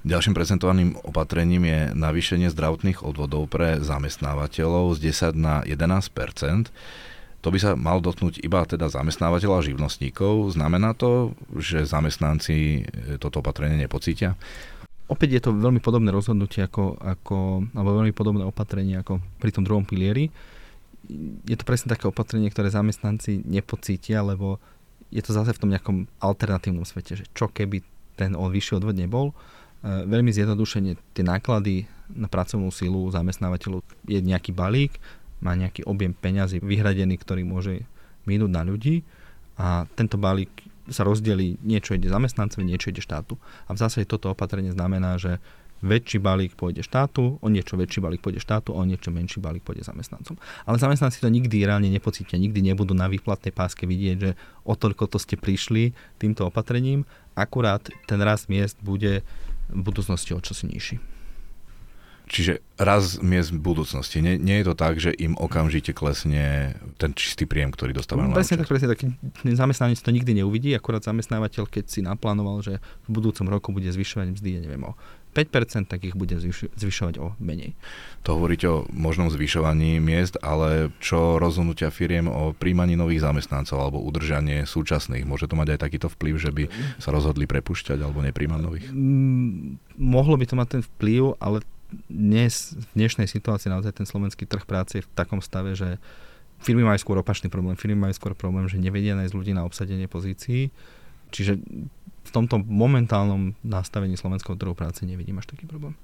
Ďalším 0.00 0.32
prezentovaným 0.32 0.96
opatrením 1.04 1.68
je 1.68 1.80
navýšenie 1.92 2.48
zdravotných 2.48 3.04
odvodov 3.04 3.52
pre 3.52 3.84
zamestnávateľov 3.84 4.96
z 4.96 5.12
10 5.12 5.36
na 5.36 5.60
11% 5.68 6.72
to 7.40 7.48
by 7.48 7.56
sa 7.56 7.72
mal 7.72 8.04
dotknúť 8.04 8.44
iba 8.44 8.60
teda 8.68 8.92
zamestnávateľa 8.92 9.64
a 9.64 9.66
živnostníkov. 9.66 10.52
Znamená 10.52 10.92
to, 10.92 11.32
že 11.56 11.88
zamestnanci 11.88 12.84
toto 13.16 13.40
opatrenie 13.40 13.80
nepocítia? 13.80 14.36
Opäť 15.08 15.40
je 15.40 15.42
to 15.48 15.56
veľmi 15.56 15.80
podobné 15.80 16.12
rozhodnutie 16.12 16.62
ako, 16.62 17.00
ako, 17.00 17.64
alebo 17.72 17.96
veľmi 18.04 18.12
podobné 18.12 18.44
opatrenie 18.44 19.00
ako 19.00 19.24
pri 19.40 19.50
tom 19.56 19.64
druhom 19.64 19.88
pilieri. 19.88 20.28
Je 21.48 21.56
to 21.56 21.64
presne 21.64 21.90
také 21.90 22.06
opatrenie, 22.06 22.52
ktoré 22.52 22.68
zamestnanci 22.68 23.42
nepocítia, 23.48 24.20
lebo 24.20 24.60
je 25.08 25.24
to 25.24 25.32
zase 25.32 25.56
v 25.56 25.60
tom 25.64 25.72
nejakom 25.72 26.06
alternatívnom 26.20 26.84
svete, 26.84 27.18
že 27.18 27.24
čo 27.32 27.48
keby 27.48 27.82
ten 28.14 28.36
vyšší 28.36 28.78
odvod 28.78 29.00
nebol, 29.00 29.32
E, 29.32 29.34
veľmi 29.84 30.30
zjednodušene 30.32 30.96
tie 31.16 31.24
náklady 31.24 31.88
na 32.12 32.26
pracovnú 32.26 32.68
silu 32.74 33.08
zamestnávateľov 33.08 33.80
je 34.04 34.20
nejaký 34.20 34.52
balík, 34.52 34.98
má 35.40 35.56
nejaký 35.56 35.88
objem 35.88 36.12
peňazí 36.12 36.60
vyhradený, 36.60 37.16
ktorý 37.16 37.46
môže 37.48 37.88
minúť 38.28 38.50
na 38.52 38.62
ľudí 38.66 39.00
a 39.56 39.88
tento 39.96 40.20
balík 40.20 40.50
sa 40.90 41.06
rozdelí, 41.06 41.56
niečo 41.62 41.94
ide 41.94 42.10
zamestnancovi, 42.10 42.66
niečo 42.66 42.90
ide 42.90 43.00
štátu. 43.00 43.38
A 43.70 43.76
v 43.76 43.78
zásade 43.78 44.10
toto 44.10 44.28
opatrenie 44.32 44.74
znamená, 44.74 45.16
že 45.16 45.38
väčší 45.80 46.20
balík 46.20 46.52
pôjde 46.60 46.84
štátu, 46.84 47.40
o 47.40 47.46
niečo 47.48 47.76
väčší 47.76 48.04
balík 48.04 48.20
pôjde 48.20 48.40
štátu, 48.40 48.76
o 48.76 48.82
niečo 48.84 49.08
menší 49.08 49.40
balík 49.40 49.64
pôjde 49.64 49.88
zamestnancom. 49.88 50.36
Ale 50.68 50.76
zamestnanci 50.76 51.24
to 51.24 51.32
nikdy 51.32 51.64
reálne 51.64 51.88
nepocítia, 51.88 52.36
nikdy 52.36 52.60
nebudú 52.60 52.92
na 52.92 53.08
výplatnej 53.08 53.52
páske 53.54 53.88
vidieť, 53.88 54.16
že 54.20 54.30
o 54.68 54.76
toľko 54.76 55.08
to 55.08 55.16
ste 55.16 55.40
prišli 55.40 55.96
týmto 56.20 56.44
opatrením, 56.44 57.08
akurát 57.32 57.80
ten 58.04 58.20
rast 58.20 58.52
miest 58.52 58.76
bude 58.84 59.24
v 59.70 59.80
budúcnosti 59.80 60.34
o 60.34 60.40
čosi 60.42 60.66
nižší. 60.68 60.96
Čiže 62.30 62.62
raz 62.78 63.18
miest 63.18 63.50
v 63.50 63.58
budúcnosti. 63.58 64.22
Nie, 64.22 64.38
nie 64.38 64.62
je 64.62 64.70
to 64.70 64.74
tak, 64.78 65.02
že 65.02 65.10
im 65.10 65.34
okamžite 65.34 65.90
klesne 65.90 66.78
ten 66.94 67.10
čistý 67.10 67.42
príjem, 67.42 67.74
ktorý 67.74 67.90
dostávajú 67.90 68.30
no, 68.30 68.38
Presne 68.38 68.62
tak, 68.62 68.70
presne 68.70 68.94
tak. 68.94 69.02
Zamestnanec 69.42 69.98
to 69.98 70.14
nikdy 70.14 70.38
neuvidí, 70.38 70.70
akorát 70.70 71.02
zamestnávateľ, 71.02 71.66
keď 71.66 71.90
si 71.90 72.06
naplánoval, 72.06 72.62
že 72.62 72.78
v 72.78 73.08
budúcom 73.10 73.50
roku 73.50 73.74
bude 73.74 73.90
zvyšovať 73.90 74.38
mzdy, 74.38 74.48
ja 74.54 74.60
neviem, 74.62 74.86
o 74.86 74.94
5%, 75.30 75.86
tak 75.86 76.02
ich 76.02 76.18
bude 76.18 76.34
zvyšovať 76.74 77.22
o 77.22 77.38
menej. 77.38 77.78
To 78.26 78.34
hovoríte 78.34 78.66
o 78.66 78.84
možnom 78.90 79.30
zvyšovaní 79.30 80.02
miest, 80.02 80.34
ale 80.42 80.90
čo 80.98 81.38
rozhodnutia 81.38 81.94
firiem 81.94 82.26
o 82.26 82.50
príjmaní 82.50 82.98
nových 82.98 83.22
zamestnancov 83.22 83.78
alebo 83.78 84.02
udržanie 84.02 84.66
súčasných? 84.66 85.22
Môže 85.22 85.46
to 85.46 85.54
mať 85.54 85.78
aj 85.78 85.80
takýto 85.86 86.08
vplyv, 86.10 86.34
že 86.36 86.50
by 86.50 86.64
sa 86.98 87.14
rozhodli 87.14 87.46
prepušťať 87.46 87.98
alebo 88.02 88.26
nepríjmať 88.26 88.60
nových? 88.60 88.86
Mm, 88.90 89.78
mohlo 89.96 90.34
by 90.34 90.44
to 90.50 90.58
mať 90.58 90.68
ten 90.78 90.82
vplyv, 90.82 91.38
ale 91.38 91.62
dnes, 92.10 92.74
v 92.74 92.86
dnešnej 92.94 93.26
situácii 93.26 93.70
naozaj 93.70 94.02
ten 94.02 94.06
slovenský 94.06 94.46
trh 94.46 94.62
práce 94.66 94.98
je 94.98 95.06
v 95.06 95.10
takom 95.14 95.42
stave, 95.42 95.74
že 95.74 95.98
firmy 96.62 96.84
majú 96.86 96.98
skôr 97.00 97.16
opačný 97.18 97.50
problém. 97.50 97.74
Firmy 97.74 97.98
majú 97.98 98.14
skôr 98.14 98.34
problém, 98.36 98.68
že 98.70 98.78
nevedia 98.78 99.18
nájsť 99.18 99.34
ľudí 99.34 99.52
na 99.56 99.66
obsadenie 99.66 100.06
pozícií. 100.06 100.70
Čiže 101.30 101.62
v 102.24 102.30
tomto 102.30 102.60
momentálnom 102.60 103.56
nastavení 103.64 104.14
slovenského 104.14 104.54
trhu 104.54 104.76
práce 104.76 105.02
nevidím 105.02 105.40
až 105.40 105.50
taký 105.50 105.66
problém. 105.66 105.96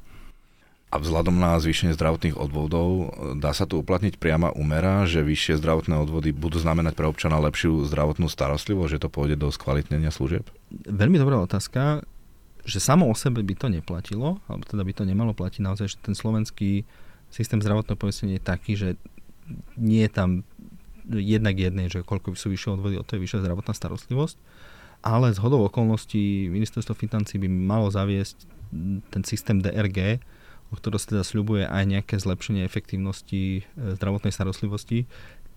A 0.86 1.02
vzhľadom 1.02 1.34
na 1.34 1.58
zvýšenie 1.58 1.98
zdravotných 1.98 2.38
odvodov, 2.38 3.10
dá 3.42 3.50
sa 3.50 3.66
tu 3.66 3.82
uplatniť 3.82 4.22
priama 4.22 4.54
umera, 4.54 5.02
že 5.02 5.18
vyššie 5.18 5.58
zdravotné 5.58 5.98
odvody 5.98 6.30
budú 6.30 6.62
znamenať 6.62 6.94
pre 6.94 7.10
občana 7.10 7.42
lepšiu 7.42 7.84
zdravotnú 7.90 8.30
starostlivosť, 8.30 8.92
že 8.94 9.02
to 9.02 9.10
pôjde 9.10 9.34
do 9.34 9.50
skvalitnenia 9.50 10.14
služieb? 10.14 10.46
Veľmi 10.86 11.18
dobrá 11.18 11.42
otázka, 11.42 12.06
že 12.62 12.78
samo 12.78 13.10
o 13.10 13.14
sebe 13.18 13.42
by 13.42 13.54
to 13.58 13.66
neplatilo, 13.66 14.38
alebo 14.46 14.62
teda 14.62 14.86
by 14.86 14.92
to 14.94 15.02
nemalo 15.02 15.34
platiť 15.34 15.58
naozaj, 15.58 15.86
že 15.90 15.98
ten 15.98 16.14
slovenský 16.14 16.86
systém 17.34 17.58
zdravotného 17.58 17.98
poistenia 17.98 18.38
je 18.38 18.44
taký, 18.46 18.72
že 18.78 18.88
nie 19.74 20.06
je 20.06 20.10
tam 20.14 20.46
jednak 21.06 21.58
jednej, 21.58 21.86
že 21.90 22.06
koľko 22.06 22.38
sú 22.38 22.50
vyššie 22.50 22.78
odvody, 22.78 22.94
o 22.98 23.06
to 23.06 23.18
je 23.18 23.22
vyššia 23.26 23.42
zdravotná 23.42 23.74
starostlivosť 23.74 24.38
ale 25.06 25.30
z 25.30 25.38
hodou 25.38 25.62
okolností 25.70 26.50
ministerstvo 26.50 26.98
financí 26.98 27.38
by 27.38 27.46
malo 27.46 27.86
zaviesť 27.86 28.42
ten 29.14 29.22
systém 29.22 29.62
DRG, 29.62 30.18
o 30.70 30.74
ktorom 30.74 30.98
sa 30.98 31.14
teda 31.14 31.22
sľubuje 31.22 31.62
aj 31.70 31.84
nejaké 31.86 32.14
zlepšenie 32.18 32.66
efektívnosti 32.66 33.62
e, 33.62 33.94
zdravotnej 33.94 34.34
starostlivosti. 34.34 35.06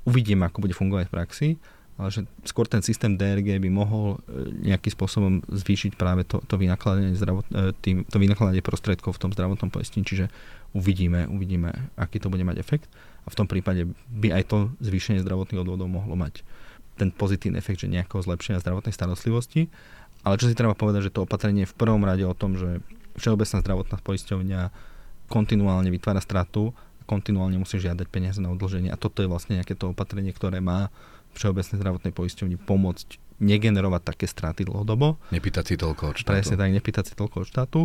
Uvidíme, 0.06 0.46
ako 0.46 0.70
bude 0.70 0.77
fungovať 0.77 1.10
v 1.10 1.13
praxi, 1.18 1.50
ale 1.98 2.13
že 2.13 2.29
skôr 2.46 2.70
ten 2.70 2.86
systém 2.86 3.18
DRG 3.18 3.58
by 3.58 3.70
mohol 3.74 4.22
e, 4.29 4.70
nejakým 4.70 4.94
spôsobom 4.94 5.41
zvýšiť 5.50 5.98
práve 5.98 6.29
to, 6.29 6.38
to, 6.46 6.62
vynakladanie, 6.62 7.18
zdravot, 7.18 7.50
e, 7.50 7.74
tým, 7.82 8.06
to 8.06 8.22
vynakladanie 8.22 8.62
prostriedkov 8.62 9.18
v 9.18 9.22
tom 9.25 9.32
zdravotnom 9.34 9.74
poistení, 9.74 10.06
čiže 10.06 10.29
uvidíme, 10.77 11.25
uvidíme, 11.25 11.74
aký 11.98 12.22
to 12.22 12.29
bude 12.29 12.46
mať 12.46 12.62
efekt 12.62 12.86
a 13.25 13.34
v 13.34 13.38
tom 13.38 13.50
prípade 13.50 13.89
by 14.13 14.29
aj 14.29 14.44
to 14.46 14.58
zvýšenie 14.86 15.25
zdravotných 15.25 15.65
odvodov 15.65 15.89
mohlo 15.89 16.13
mať 16.13 16.46
ten 17.00 17.15
pozitívny 17.15 17.56
efekt, 17.56 17.79
že 17.79 17.88
nejakého 17.88 18.20
zlepšenia 18.20 18.60
zdravotnej 18.60 18.91
starostlivosti. 18.91 19.72
Ale 20.27 20.36
čo 20.36 20.51
si 20.51 20.56
treba 20.60 20.75
povedať, 20.75 21.08
že 21.08 21.15
to 21.15 21.24
opatrenie 21.24 21.63
je 21.63 21.72
v 21.72 21.79
prvom 21.79 22.03
rade 22.03 22.27
o 22.27 22.36
tom, 22.36 22.60
že 22.60 22.84
Všeobecná 23.15 23.60
zdravotná 23.60 23.98
poisťovňa 24.00 24.62
kontinuálne 25.27 25.89
vytvára 25.91 26.24
stratu 26.24 26.72
a 27.00 27.03
kontinuálne 27.03 27.60
musí 27.60 27.79
žiadať 27.79 28.08
peniaze 28.08 28.39
na 28.39 28.51
odloženie. 28.51 28.91
A 28.91 29.00
toto 29.00 29.24
je 29.24 29.32
vlastne 29.32 29.60
nejaké 29.60 29.75
to 29.75 29.91
opatrenie, 29.91 30.32
ktoré 30.32 30.60
má 30.60 30.91
Všeobecnej 31.36 31.79
zdravotnej 31.79 32.12
poisťovni 32.15 32.58
pomôcť 32.60 33.20
negenerovať 33.39 34.01
také 34.03 34.25
straty 34.27 34.68
dlhodobo. 34.68 35.15
Nepýtať 35.32 35.63
si 35.72 35.75
toľko 35.79 36.12
od 36.12 36.15
štátu. 36.20 36.32
Presne 36.36 36.56
tak, 36.60 36.70
nepýtať 36.75 37.03
si 37.12 37.13
toľko 37.15 37.36
od 37.44 37.48
štátu. 37.48 37.79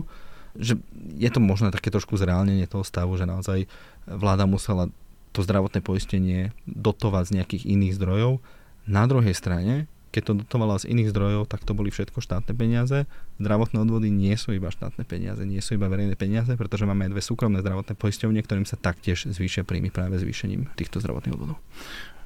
Že 0.54 0.83
je 1.18 1.30
to 1.30 1.40
možno 1.42 1.71
také 1.71 1.90
trošku 1.90 2.14
zreálnenie 2.18 2.66
toho 2.66 2.83
stavu, 2.87 3.14
že 3.18 3.26
naozaj 3.26 3.66
vláda 4.06 4.47
musela 4.47 4.90
to 5.35 5.42
zdravotné 5.42 5.83
poistenie 5.83 6.54
dotovať 6.71 7.25
z 7.30 7.35
nejakých 7.42 7.62
iných 7.66 7.97
zdrojov 7.99 8.38
na 8.85 9.05
druhej 9.09 9.33
strane, 9.33 9.88
keď 10.14 10.23
to 10.31 10.33
dotovala 10.47 10.79
z 10.79 10.95
iných 10.95 11.11
zdrojov, 11.11 11.50
tak 11.50 11.67
to 11.67 11.75
boli 11.75 11.91
všetko 11.91 12.23
štátne 12.23 12.55
peniaze. 12.55 13.11
Zdravotné 13.43 13.83
odvody 13.83 14.14
nie 14.14 14.38
sú 14.38 14.55
iba 14.55 14.71
štátne 14.71 15.03
peniaze, 15.03 15.43
nie 15.43 15.59
sú 15.59 15.75
iba 15.75 15.91
verejné 15.91 16.14
peniaze, 16.14 16.55
pretože 16.55 16.87
máme 16.87 17.11
aj 17.11 17.19
dve 17.19 17.23
súkromné 17.26 17.59
zdravotné 17.59 17.99
poisťovne, 17.99 18.38
ktorým 18.38 18.62
sa 18.62 18.79
taktiež 18.79 19.26
zvýšia 19.26 19.67
príjmy 19.67 19.91
práve 19.91 20.23
zvýšením 20.23 20.71
týchto 20.79 21.03
zdravotných 21.03 21.35
odvodov. 21.35 21.59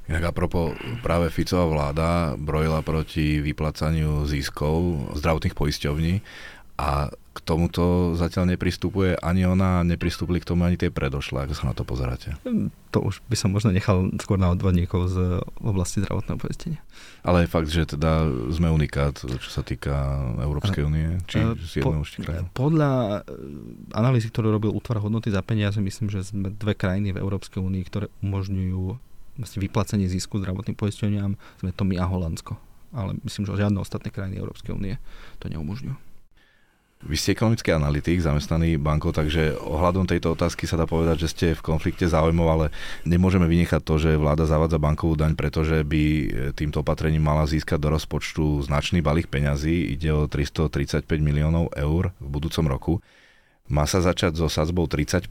Inak 0.09 0.33
apropo, 0.33 0.73
práve 1.05 1.29
Ficová 1.29 1.69
vláda 1.69 2.09
brojila 2.41 2.81
proti 2.81 3.45
vyplácaniu 3.45 4.25
ziskov 4.25 5.13
zdravotných 5.21 5.53
poisťovní 5.53 6.15
a 6.79 7.11
k 7.11 7.39
tomuto 7.43 8.15
zatiaľ 8.15 8.55
nepristupuje 8.55 9.19
ani 9.19 9.47
ona, 9.47 9.83
nepristúpili 9.83 10.43
k 10.43 10.47
tomu 10.47 10.67
ani 10.67 10.79
tie 10.79 10.91
predošlé, 10.91 11.47
ako 11.47 11.55
sa 11.55 11.71
na 11.71 11.75
to 11.75 11.83
pozeráte. 11.83 12.35
To 12.95 12.99
už 13.03 13.23
by 13.31 13.37
som 13.39 13.55
možno 13.55 13.75
nechal 13.75 14.11
skôr 14.19 14.39
na 14.39 14.51
odvodníkov 14.51 15.11
z 15.11 15.43
oblasti 15.63 16.03
zdravotného 16.03 16.39
poistenia. 16.39 16.81
Ale 17.23 17.47
je 17.47 17.51
fakt, 17.51 17.71
že 17.71 17.83
teda 17.87 18.27
sme 18.55 18.71
unikát, 18.71 19.19
čo 19.19 19.51
sa 19.51 19.63
týka 19.63 20.23
Európskej 20.39 20.83
únie, 20.87 21.19
či 21.27 21.43
z 21.63 21.83
jedného 21.83 22.03
po, 22.03 22.71
Podľa 22.71 22.91
e, 22.91 23.35
analýzy, 23.95 24.31
ktorú 24.31 24.55
robil 24.55 24.71
útvar 24.75 25.03
hodnoty 25.03 25.31
za 25.31 25.43
peniaze, 25.43 25.79
myslím, 25.79 26.11
že 26.11 26.27
sme 26.27 26.55
dve 26.55 26.75
krajiny 26.79 27.15
v 27.15 27.23
Európskej 27.23 27.59
únii, 27.63 27.83
ktoré 27.87 28.07
umožňujú 28.23 28.83
vlastne 29.39 29.59
vyplacenie 29.63 30.11
zisku 30.11 30.43
zdravotným 30.43 30.75
poisťovňam, 30.75 31.39
sme 31.63 31.71
to 31.71 31.83
my 31.87 31.95
a 32.03 32.07
Holandsko. 32.07 32.59
Ale 32.91 33.15
myslím, 33.23 33.47
že 33.47 33.63
žiadne 33.63 33.79
ostatné 33.79 34.11
krajiny 34.11 34.43
Európskej 34.43 34.75
únie 34.75 34.99
to 35.39 35.47
neumožňujú. 35.47 36.08
Vy 36.99 37.15
ste 37.15 37.39
ekonomický 37.39 37.71
analytik, 37.71 38.19
zamestnaný 38.19 38.75
bankou, 38.75 39.15
takže 39.15 39.55
ohľadom 39.55 40.11
tejto 40.11 40.35
otázky 40.35 40.67
sa 40.67 40.75
dá 40.75 40.83
povedať, 40.83 41.23
že 41.23 41.29
ste 41.31 41.47
v 41.55 41.63
konflikte 41.63 42.11
záujmov, 42.11 42.49
ale 42.51 42.67
nemôžeme 43.07 43.47
vynechať 43.47 43.87
to, 43.87 44.03
že 44.03 44.19
vláda 44.19 44.51
zavádza 44.51 44.83
bankovú 44.83 45.15
daň, 45.15 45.39
pretože 45.39 45.87
by 45.87 46.03
týmto 46.59 46.83
opatrením 46.83 47.23
mala 47.23 47.47
získať 47.47 47.79
do 47.79 47.95
rozpočtu 47.95 48.67
značný 48.67 48.99
balík 48.99 49.31
peňazí. 49.31 49.95
Ide 49.95 50.11
o 50.11 50.27
335 50.27 51.07
miliónov 51.23 51.71
eur 51.79 52.11
v 52.19 52.27
budúcom 52.27 52.67
roku. 52.67 52.93
Má 53.71 53.87
sa 53.87 54.03
začať 54.03 54.35
so 54.35 54.51
sadzbou 54.51 54.91
30%, 54.91 55.31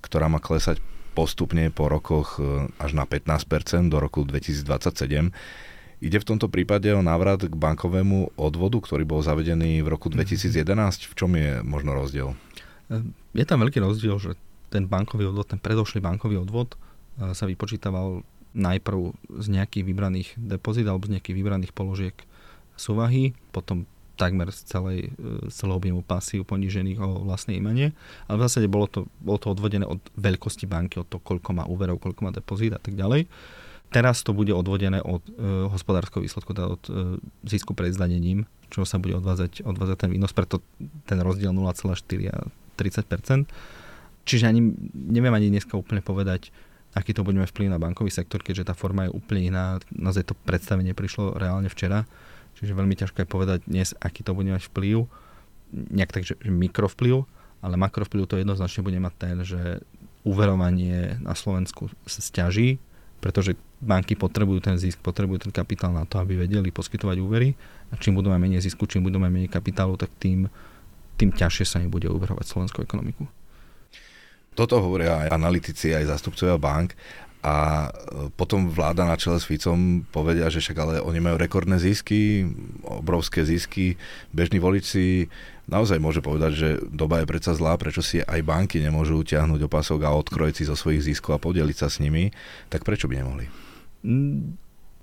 ktorá 0.00 0.32
má 0.32 0.40
klesať 0.40 0.80
postupne 1.18 1.66
po 1.74 1.90
rokoch 1.90 2.38
e, 2.38 2.70
až 2.78 2.94
na 2.94 3.02
15% 3.02 3.90
do 3.90 3.98
roku 3.98 4.22
2027. 4.22 5.34
Ide 5.98 6.22
v 6.22 6.28
tomto 6.34 6.46
prípade 6.46 6.86
o 6.94 7.02
návrat 7.02 7.42
k 7.42 7.50
bankovému 7.50 8.38
odvodu, 8.38 8.78
ktorý 8.78 9.02
bol 9.02 9.18
zavedený 9.18 9.82
v 9.82 9.88
roku 9.90 10.06
2011. 10.06 11.10
V 11.10 11.14
čom 11.18 11.34
je 11.34 11.58
možno 11.66 11.90
rozdiel? 11.90 12.38
Je 13.34 13.44
tam 13.44 13.66
veľký 13.66 13.82
rozdiel, 13.82 14.14
že 14.22 14.30
ten 14.70 14.86
bankový 14.86 15.26
odvod, 15.26 15.50
ten 15.50 15.58
predošlý 15.58 15.98
bankový 15.98 16.38
odvod 16.38 16.76
e, 16.76 17.34
sa 17.34 17.44
vypočítaval 17.48 18.22
najprv 18.54 19.12
z 19.42 19.46
nejakých 19.58 19.84
vybraných 19.84 20.28
depozit 20.38 20.86
alebo 20.86 21.08
z 21.08 21.18
nejakých 21.18 21.36
vybraných 21.36 21.72
položiek 21.74 22.16
súvahy, 22.78 23.34
potom 23.50 23.84
takmer 24.18 24.50
z 24.50 24.60
celej, 24.66 25.00
z 25.46 25.54
celého 25.54 25.78
objemu 25.78 26.02
pasív 26.02 26.42
ponížených 26.42 26.98
o 26.98 27.22
vlastné 27.22 27.54
imanie, 27.54 27.94
ale 28.26 28.42
v 28.42 28.44
zásade 28.50 28.66
bolo 28.66 28.90
to, 28.90 29.06
bolo 29.22 29.38
to 29.38 29.54
odvodené 29.54 29.86
od 29.86 30.02
veľkosti 30.18 30.66
banky, 30.66 30.98
od 30.98 31.06
toho, 31.06 31.22
koľko 31.22 31.54
má 31.54 31.64
úverov, 31.70 32.02
koľko 32.02 32.20
má 32.26 32.30
depozít 32.34 32.74
a 32.74 32.82
tak 32.82 32.98
ďalej. 32.98 33.30
Teraz 33.88 34.20
to 34.20 34.36
bude 34.36 34.52
odvodené 34.52 35.00
od 35.00 35.24
e, 35.24 35.32
hospodárskeho 35.72 36.20
výsledku, 36.20 36.52
teda 36.52 36.68
od 36.76 36.82
e, 36.92 36.92
zisku 37.48 37.72
pred 37.72 37.96
zdanením, 37.96 38.44
čo 38.68 38.84
sa 38.84 39.00
bude 39.00 39.16
odvázať, 39.16 39.64
odvázať 39.64 39.96
ten 39.96 40.10
výnos, 40.12 40.36
preto 40.36 40.60
ten 41.08 41.16
rozdiel 41.24 41.56
0,4 41.56 41.96
a 42.28 42.36
30 42.76 43.48
Čiže 44.28 44.44
ani 44.44 44.60
neviem 44.92 45.32
ani 45.32 45.48
dneska 45.48 45.72
úplne 45.80 46.04
povedať, 46.04 46.52
aký 46.92 47.16
to 47.16 47.24
budeme 47.24 47.48
vplyv 47.48 47.72
na 47.72 47.80
bankový 47.80 48.12
sektor, 48.12 48.44
keďže 48.44 48.68
tá 48.68 48.74
forma 48.76 49.08
je 49.08 49.16
úplne 49.16 49.48
iná. 49.48 49.80
Naozaj 49.88 50.32
to 50.32 50.34
predstavenie 50.36 50.92
prišlo 50.92 51.40
reálne 51.40 51.72
včera, 51.72 52.04
čiže 52.60 52.76
veľmi 52.76 52.92
ťažko 52.92 53.24
je 53.24 53.28
povedať 53.28 53.58
dnes, 53.64 53.96
aký 54.04 54.20
to 54.20 54.36
bude 54.36 54.52
mať 54.52 54.68
vplyv. 54.68 55.08
Nejak 55.72 56.12
tak, 56.12 56.28
že 56.28 56.36
mikrovplyv, 56.44 57.24
ale 57.64 57.74
makrovplyv 57.80 58.28
to 58.28 58.36
jednoznačne 58.36 58.84
bude 58.84 59.00
mať 59.00 59.14
ten, 59.16 59.36
že 59.48 59.80
uverovanie 60.28 61.24
na 61.24 61.32
Slovensku 61.32 61.88
sa 62.04 62.20
stiaží, 62.20 62.76
pretože 63.24 63.56
banky 63.78 64.18
potrebujú 64.18 64.58
ten 64.58 64.74
zisk, 64.74 64.98
potrebujú 64.98 65.48
ten 65.48 65.52
kapitál 65.54 65.94
na 65.94 66.02
to, 66.02 66.18
aby 66.18 66.34
vedeli 66.34 66.74
poskytovať 66.74 67.16
úvery 67.22 67.54
a 67.90 67.94
čím 67.96 68.18
budú 68.18 68.28
mať 68.28 68.40
menej 68.42 68.62
zisku, 68.66 68.90
čím 68.90 69.06
budú 69.06 69.22
mať 69.22 69.30
menej 69.30 69.50
kapitálu, 69.50 69.94
tak 69.94 70.10
tým, 70.18 70.50
tým 71.14 71.30
ťažšie 71.30 71.64
sa 71.64 71.78
im 71.78 71.90
bude 71.90 72.10
uverovať 72.10 72.44
slovenskú 72.44 72.82
ekonomiku. 72.82 73.24
Toto 74.58 74.82
hovoria 74.82 75.22
aj 75.26 75.38
analytici, 75.38 75.94
aj 75.94 76.10
zastupcovia 76.10 76.58
bank 76.58 76.98
a 77.46 77.86
e, 77.86 78.28
potom 78.34 78.66
vláda 78.66 79.06
na 79.06 79.14
čele 79.14 79.38
s 79.38 79.46
Ficom 79.46 80.02
povedia, 80.10 80.50
že 80.50 80.58
však 80.58 80.76
ale 80.82 80.94
oni 80.98 81.22
majú 81.22 81.38
rekordné 81.38 81.78
zisky, 81.78 82.50
obrovské 82.82 83.46
zisky, 83.46 83.94
bežní 84.34 84.58
voliči 84.58 85.30
naozaj 85.70 86.02
môže 86.02 86.18
povedať, 86.18 86.52
že 86.58 86.68
doba 86.90 87.22
je 87.22 87.30
predsa 87.30 87.54
zlá, 87.54 87.78
prečo 87.78 88.02
si 88.02 88.18
aj 88.18 88.40
banky 88.42 88.82
nemôžu 88.82 89.22
utiahnuť 89.22 89.70
opasok 89.70 90.00
a 90.02 90.16
odkrojiť 90.18 90.54
si 90.58 90.64
zo 90.66 90.74
svojich 90.74 91.14
ziskov 91.14 91.38
a 91.38 91.42
podeliť 91.44 91.76
sa 91.78 91.86
s 91.86 92.02
nimi, 92.02 92.34
tak 92.72 92.82
prečo 92.82 93.06
by 93.06 93.22
nemohli? 93.22 93.67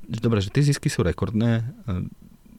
Dobre, 0.06 0.40
že 0.40 0.54
tie 0.54 0.64
zisky 0.64 0.88
sú 0.88 1.02
rekordné, 1.02 1.62
e, 1.62 1.64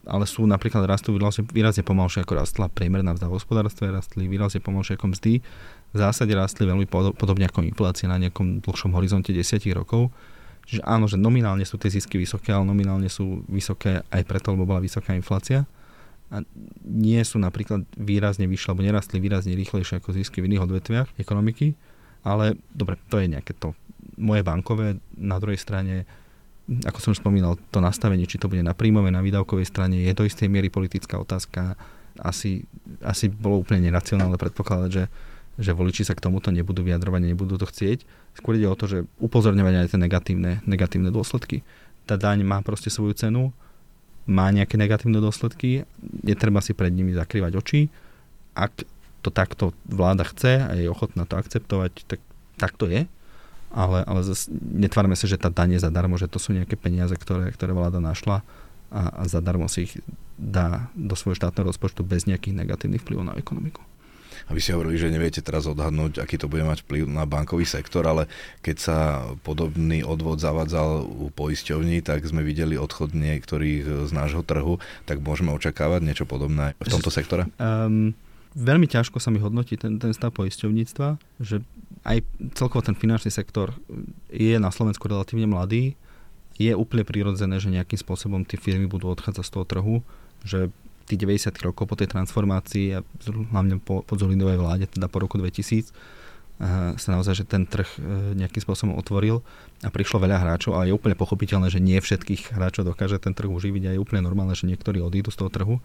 ale 0.07 0.23
sú 0.27 0.43
napríklad 0.47 0.87
rastú 0.87 1.15
výrazne, 1.15 1.47
výrazne 1.47 1.83
pomalšie 1.83 2.23
ako 2.23 2.33
rastla 2.39 2.65
priemerná 2.71 3.15
mzda 3.15 3.27
v 3.27 3.35
hospodárstve, 3.35 3.91
rastli 3.91 4.27
výrazne 4.27 4.63
pomalšie 4.63 4.95
ako 4.95 5.15
mzdy. 5.15 5.43
V 5.91 5.97
zásade 5.97 6.31
rastli 6.35 6.67
veľmi 6.67 6.87
podobne 7.15 7.47
ako 7.47 7.63
inflácia 7.63 8.07
na 8.07 8.19
nejakom 8.19 8.63
dlhšom 8.63 8.91
horizonte 8.95 9.31
10 9.31 9.63
rokov. 9.75 10.11
Čiže 10.67 10.83
áno, 10.83 11.07
že 11.07 11.15
nominálne 11.15 11.63
sú 11.63 11.79
tie 11.79 11.87
zisky 11.87 12.19
vysoké, 12.19 12.51
ale 12.51 12.67
nominálne 12.67 13.07
sú 13.07 13.47
vysoké 13.47 14.03
aj 14.11 14.23
preto, 14.27 14.51
lebo 14.51 14.67
bola 14.67 14.83
vysoká 14.83 15.15
inflácia 15.15 15.63
a 16.27 16.43
nie 16.83 17.23
sú 17.23 17.39
napríklad 17.39 17.87
výrazne 17.95 18.51
vyššie, 18.51 18.67
alebo 18.75 18.83
nerastli 18.83 19.23
výrazne 19.23 19.55
rýchlejšie 19.55 20.03
ako 20.03 20.11
zisky 20.11 20.43
v 20.43 20.51
iných 20.51 20.63
odvetviach 20.67 21.07
ekonomiky, 21.15 21.71
ale 22.27 22.59
dobre, 22.75 22.99
to 23.07 23.23
je 23.23 23.31
nejaké 23.31 23.55
to 23.55 23.71
moje 24.19 24.43
bankové, 24.43 24.99
na 25.15 25.39
druhej 25.39 25.55
strane 25.55 26.03
ako 26.67 26.99
som 26.99 27.09
už 27.15 27.23
spomínal, 27.23 27.55
to 27.71 27.79
nastavenie, 27.79 28.27
či 28.27 28.35
to 28.35 28.51
bude 28.51 28.59
na 28.59 28.75
príjmovej, 28.75 29.15
na 29.15 29.23
výdavkovej 29.23 29.67
strane, 29.67 30.03
je 30.03 30.11
do 30.11 30.27
istej 30.27 30.51
miery 30.51 30.67
politická 30.67 31.15
otázka. 31.15 31.79
Asi, 32.19 32.67
asi 32.99 33.31
bolo 33.31 33.63
úplne 33.63 33.87
neracionálne 33.87 34.35
predpokladať, 34.35 34.89
že, 34.91 35.05
že 35.55 35.71
voliči 35.71 36.03
sa 36.03 36.11
k 36.11 36.27
tomuto 36.27 36.51
nebudú 36.51 36.83
vyjadrovať, 36.83 37.21
nebudú 37.23 37.55
to 37.55 37.69
chcieť. 37.69 38.03
Skôr 38.35 38.59
ide 38.59 38.67
o 38.67 38.75
to, 38.75 38.89
že 38.89 39.07
upozorňovať 39.23 39.73
aj 39.79 39.87
tie 39.95 39.99
negatívne, 40.01 40.51
negatívne 40.67 41.09
dôsledky. 41.13 41.63
Tá 42.03 42.19
daň 42.19 42.43
má 42.43 42.59
proste 42.59 42.91
svoju 42.91 43.15
cenu, 43.15 43.55
má 44.27 44.51
nejaké 44.51 44.75
negatívne 44.75 45.23
dôsledky, 45.23 45.87
netreba 46.03 46.59
si 46.59 46.75
pred 46.75 46.91
nimi 46.91 47.15
zakrývať 47.15 47.51
oči. 47.63 47.87
Ak 48.59 48.83
to 49.23 49.31
takto 49.31 49.71
vláda 49.87 50.27
chce 50.27 50.67
a 50.67 50.75
je 50.75 50.91
ochotná 50.91 51.23
to 51.23 51.39
akceptovať, 51.39 52.03
tak, 52.11 52.19
tak 52.59 52.75
to 52.75 52.91
je. 52.91 53.07
Ale, 53.67 53.99
ale 54.07 54.21
zase 54.23 54.47
netvárme 54.55 55.13
sa, 55.19 55.27
že 55.27 55.35
tá 55.35 55.51
daň 55.51 55.75
je 55.75 55.83
zadarmo, 55.83 56.15
že 56.15 56.31
to 56.31 56.39
sú 56.39 56.55
nejaké 56.55 56.79
peniaze, 56.79 57.11
ktoré, 57.13 57.51
ktoré 57.51 57.75
vláda 57.75 57.99
našla 57.99 58.41
a, 58.87 59.01
a 59.11 59.21
zadarmo 59.27 59.67
si 59.67 59.91
ich 59.91 59.93
dá 60.39 60.87
do 60.95 61.17
svojho 61.19 61.35
štátneho 61.35 61.67
rozpočtu 61.67 62.05
bez 62.07 62.23
nejakých 62.23 62.63
negatívnych 62.63 63.03
vplyvov 63.03 63.33
na 63.33 63.35
ekonomiku. 63.35 63.83
A 64.47 64.55
vy 64.55 64.63
si 64.63 64.71
hovorili, 64.71 64.95
že 64.95 65.11
neviete 65.11 65.43
teraz 65.43 65.67
odhadnúť, 65.67 66.23
aký 66.23 66.39
to 66.39 66.47
bude 66.47 66.63
mať 66.63 66.87
vplyv 66.87 67.03
na 67.09 67.27
bankový 67.27 67.67
sektor, 67.67 68.05
ale 68.07 68.31
keď 68.63 68.77
sa 68.79 68.97
podobný 69.43 70.07
odvod 70.07 70.39
zavadzal 70.39 71.03
u 71.03 71.27
poisťovní, 71.33 71.99
tak 71.99 72.23
sme 72.23 72.45
videli 72.45 72.79
odchod 72.79 73.11
niektorých 73.11 74.07
z 74.07 74.11
nášho 74.15 74.45
trhu, 74.47 74.79
tak 75.03 75.19
môžeme 75.19 75.51
očakávať 75.51 76.05
niečo 76.05 76.23
podobné 76.23 76.77
v 76.79 76.87
tomto 76.87 77.11
sektore? 77.11 77.49
Um, 77.59 78.15
veľmi 78.55 78.87
ťažko 78.87 79.19
sa 79.19 79.33
mi 79.33 79.43
hodnotí 79.43 79.75
ten, 79.75 79.99
ten 79.99 80.15
stav 80.15 80.31
poisťovníctva, 80.37 81.19
že 81.43 81.65
aj 82.07 82.23
celkovo 82.55 82.79
ten 82.79 82.95
finančný 82.95 83.27
sektor 83.27 83.75
je 84.31 84.55
na 84.55 84.71
Slovensku 84.71 85.11
relatívne 85.11 85.43
mladý. 85.43 85.99
Je 86.55 86.71
úplne 86.73 87.03
prirodzené, 87.03 87.59
že 87.59 87.69
nejakým 87.69 87.99
spôsobom 87.99 88.47
tie 88.47 88.55
firmy 88.55 88.87
budú 88.87 89.11
odchádzať 89.11 89.43
z 89.43 89.51
toho 89.51 89.65
trhu, 89.67 89.95
že 90.47 90.71
tých 91.07 91.19
90 91.23 91.51
rokov 91.67 91.87
po 91.87 91.95
tej 91.99 92.11
transformácii 92.11 92.97
a 92.97 92.99
hlavne 93.27 93.79
po, 93.79 94.03
po 94.03 94.13
Zolindovej 94.15 94.59
vláde, 94.59 94.85
teda 94.87 95.07
po 95.07 95.23
roku 95.23 95.39
2000, 95.39 95.91
sa 96.97 97.09
naozaj, 97.13 97.33
že 97.37 97.45
ten 97.45 97.69
trh 97.69 97.85
e, 97.85 98.33
nejakým 98.33 98.65
spôsobom 98.65 98.97
otvoril 98.97 99.45
a 99.85 99.93
prišlo 99.93 100.25
veľa 100.25 100.41
hráčov 100.41 100.73
a 100.73 100.89
je 100.89 100.95
úplne 100.95 101.13
pochopiteľné, 101.13 101.69
že 101.69 101.77
nie 101.77 102.01
všetkých 102.01 102.57
hráčov 102.57 102.89
dokáže 102.89 103.21
ten 103.21 103.37
trh 103.37 103.45
uživiť 103.45 103.83
a 103.85 103.93
je 103.93 104.01
úplne 104.01 104.25
normálne, 104.25 104.57
že 104.57 104.65
niektorí 104.65 104.97
odídu 104.97 105.29
z 105.29 105.37
toho 105.37 105.53
trhu. 105.53 105.77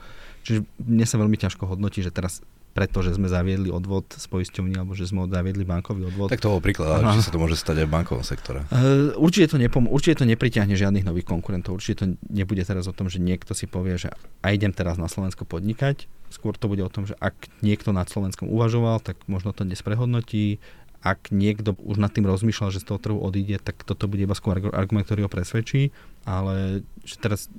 Čiže 0.48 0.64
mne 0.80 1.04
sa 1.04 1.20
veľmi 1.20 1.36
ťažko 1.36 1.68
hodnotí, 1.68 2.00
že 2.00 2.08
teraz 2.08 2.40
preto, 2.72 3.04
že 3.04 3.12
sme 3.12 3.28
zaviedli 3.28 3.68
odvod 3.68 4.08
z 4.16 4.24
poisťovní 4.32 4.80
alebo 4.80 4.96
že 4.96 5.04
sme 5.04 5.28
zaviedli 5.28 5.62
bankový 5.62 6.08
odvod. 6.08 6.32
Tak 6.32 6.40
toho 6.40 6.56
príklad, 6.58 7.04
že 7.12 7.28
sa 7.28 7.30
to 7.30 7.38
môže 7.38 7.60
stať 7.60 7.84
aj 7.84 7.86
v 7.86 7.92
bankovom 7.92 8.24
sektore. 8.24 8.64
Uh, 8.72 9.12
určite, 9.20 9.52
to 9.52 9.56
nepom- 9.60 9.88
určite 9.92 10.24
to 10.24 10.26
nepriťahne 10.26 10.72
žiadnych 10.72 11.04
nových 11.04 11.28
konkurentov. 11.28 11.76
Určite 11.76 11.96
to 12.00 12.06
nebude 12.32 12.64
teraz 12.64 12.88
o 12.88 12.96
tom, 12.96 13.12
že 13.12 13.20
niekto 13.20 13.52
si 13.52 13.68
povie, 13.68 14.00
že 14.00 14.08
a 14.40 14.46
idem 14.56 14.72
teraz 14.72 14.96
na 14.96 15.06
Slovensko 15.06 15.44
podnikať. 15.44 16.08
Skôr 16.32 16.56
to 16.56 16.64
bude 16.72 16.80
o 16.80 16.88
tom, 16.88 17.04
že 17.04 17.12
ak 17.20 17.36
niekto 17.60 17.92
nad 17.92 18.08
Slovenskom 18.08 18.48
uvažoval, 18.48 19.04
tak 19.04 19.20
možno 19.28 19.52
to 19.52 19.68
dnes 19.68 19.84
prehodnotí. 19.84 20.56
Ak 21.04 21.28
niekto 21.28 21.76
už 21.76 22.00
nad 22.00 22.14
tým 22.14 22.24
rozmýšľal, 22.24 22.72
že 22.72 22.80
z 22.80 22.88
toho 22.88 23.02
trhu 23.02 23.18
odíde, 23.20 23.60
tak 23.60 23.84
toto 23.84 24.08
bude 24.08 24.24
iba 24.24 24.38
skôr 24.38 24.56
argument, 24.72 25.04
ktorý 25.04 25.26
ho 25.26 25.30
presvedčí. 25.30 25.92
Ale 26.24 26.86
že 27.04 27.20
teraz 27.20 27.52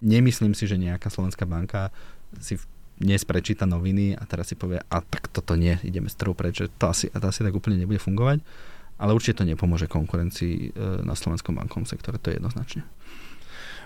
nemyslím 0.00 0.56
si, 0.56 0.64
že 0.64 0.80
nejaká 0.80 1.10
slovenská 1.12 1.44
banka 1.44 1.92
si 2.38 2.56
v 2.56 2.64
dnes 2.98 3.26
prečíta 3.26 3.66
noviny 3.66 4.14
a 4.14 4.22
teraz 4.24 4.50
si 4.50 4.56
povie, 4.58 4.78
a 4.78 4.98
tak 5.02 5.26
toto 5.30 5.58
nie, 5.58 5.78
ideme 5.82 6.06
z 6.06 6.16
trhu 6.18 6.34
preč, 6.34 6.62
to 6.66 6.84
asi, 6.86 7.10
to 7.10 7.26
asi 7.26 7.42
tak 7.42 7.54
úplne 7.54 7.78
nebude 7.78 7.98
fungovať, 7.98 8.38
ale 8.98 9.10
určite 9.10 9.42
to 9.42 9.48
nepomôže 9.48 9.90
konkurencii 9.90 10.54
e, 10.54 10.68
na 11.02 11.18
slovenskom 11.18 11.58
bankovom 11.58 11.86
sektore, 11.86 12.22
to 12.22 12.30
je 12.30 12.38
jednoznačne. 12.38 12.86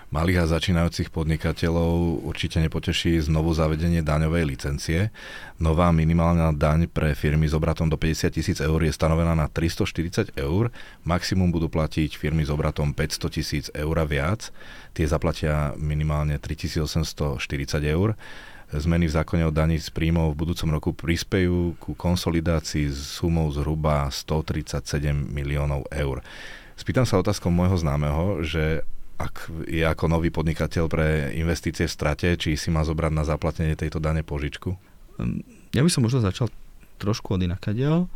Malých 0.09 0.41
a 0.41 0.49
začínajúcich 0.57 1.13
podnikateľov 1.13 2.25
určite 2.25 2.57
nepoteší 2.57 3.21
znovu 3.21 3.53
zavedenie 3.53 4.01
daňovej 4.01 4.41
licencie. 4.41 5.13
Nová 5.61 5.93
minimálna 5.93 6.49
daň 6.49 6.89
pre 6.89 7.13
firmy 7.13 7.45
s 7.45 7.53
obratom 7.53 7.93
do 7.93 7.93
50 7.93 8.33
tisíc 8.33 8.57
eur 8.57 8.81
je 8.81 8.89
stanovená 8.89 9.37
na 9.37 9.45
340 9.45 10.33
eur. 10.33 10.73
Maximum 11.05 11.53
budú 11.53 11.69
platiť 11.69 12.17
firmy 12.17 12.41
s 12.41 12.49
obratom 12.49 12.89
500 12.89 13.37
tisíc 13.37 13.65
eur 13.69 13.93
a 14.01 14.05
viac. 14.09 14.49
Tie 14.97 15.05
zaplatia 15.05 15.77
minimálne 15.77 16.41
3840 16.41 17.45
eur 17.85 18.17
zmeny 18.73 19.09
v 19.09 19.15
zákone 19.17 19.43
o 19.49 19.51
daní 19.51 19.81
z 19.81 19.89
príjmov 19.89 20.37
v 20.37 20.39
budúcom 20.45 20.69
roku 20.69 20.89
prispejú 20.93 21.73
ku 21.81 21.97
konsolidácii 21.97 22.93
s 22.93 23.17
sumou 23.17 23.49
zhruba 23.49 24.05
137 24.13 25.09
miliónov 25.13 25.89
eur. 25.89 26.21
Spýtam 26.77 27.03
sa 27.09 27.17
otázkou 27.17 27.49
môjho 27.49 27.75
známeho, 27.81 28.45
že 28.45 28.85
ak 29.19 29.51
je 29.67 29.83
ako 29.83 30.05
nový 30.07 30.31
podnikateľ 30.31 30.85
pre 30.87 31.35
investície 31.35 31.89
v 31.89 31.91
strate, 31.91 32.27
či 32.39 32.55
si 32.55 32.71
má 32.71 32.87
zobrať 32.87 33.11
na 33.11 33.27
zaplatenie 33.27 33.75
tejto 33.75 33.99
dane 33.99 34.23
požičku? 34.23 34.77
Ehm, 35.19 35.43
ja 35.75 35.83
by 35.83 35.89
som 35.91 36.07
možno 36.07 36.23
začal 36.23 36.47
trošku 37.01 37.35
od 37.35 37.43
inakadiaľ. 37.43 38.07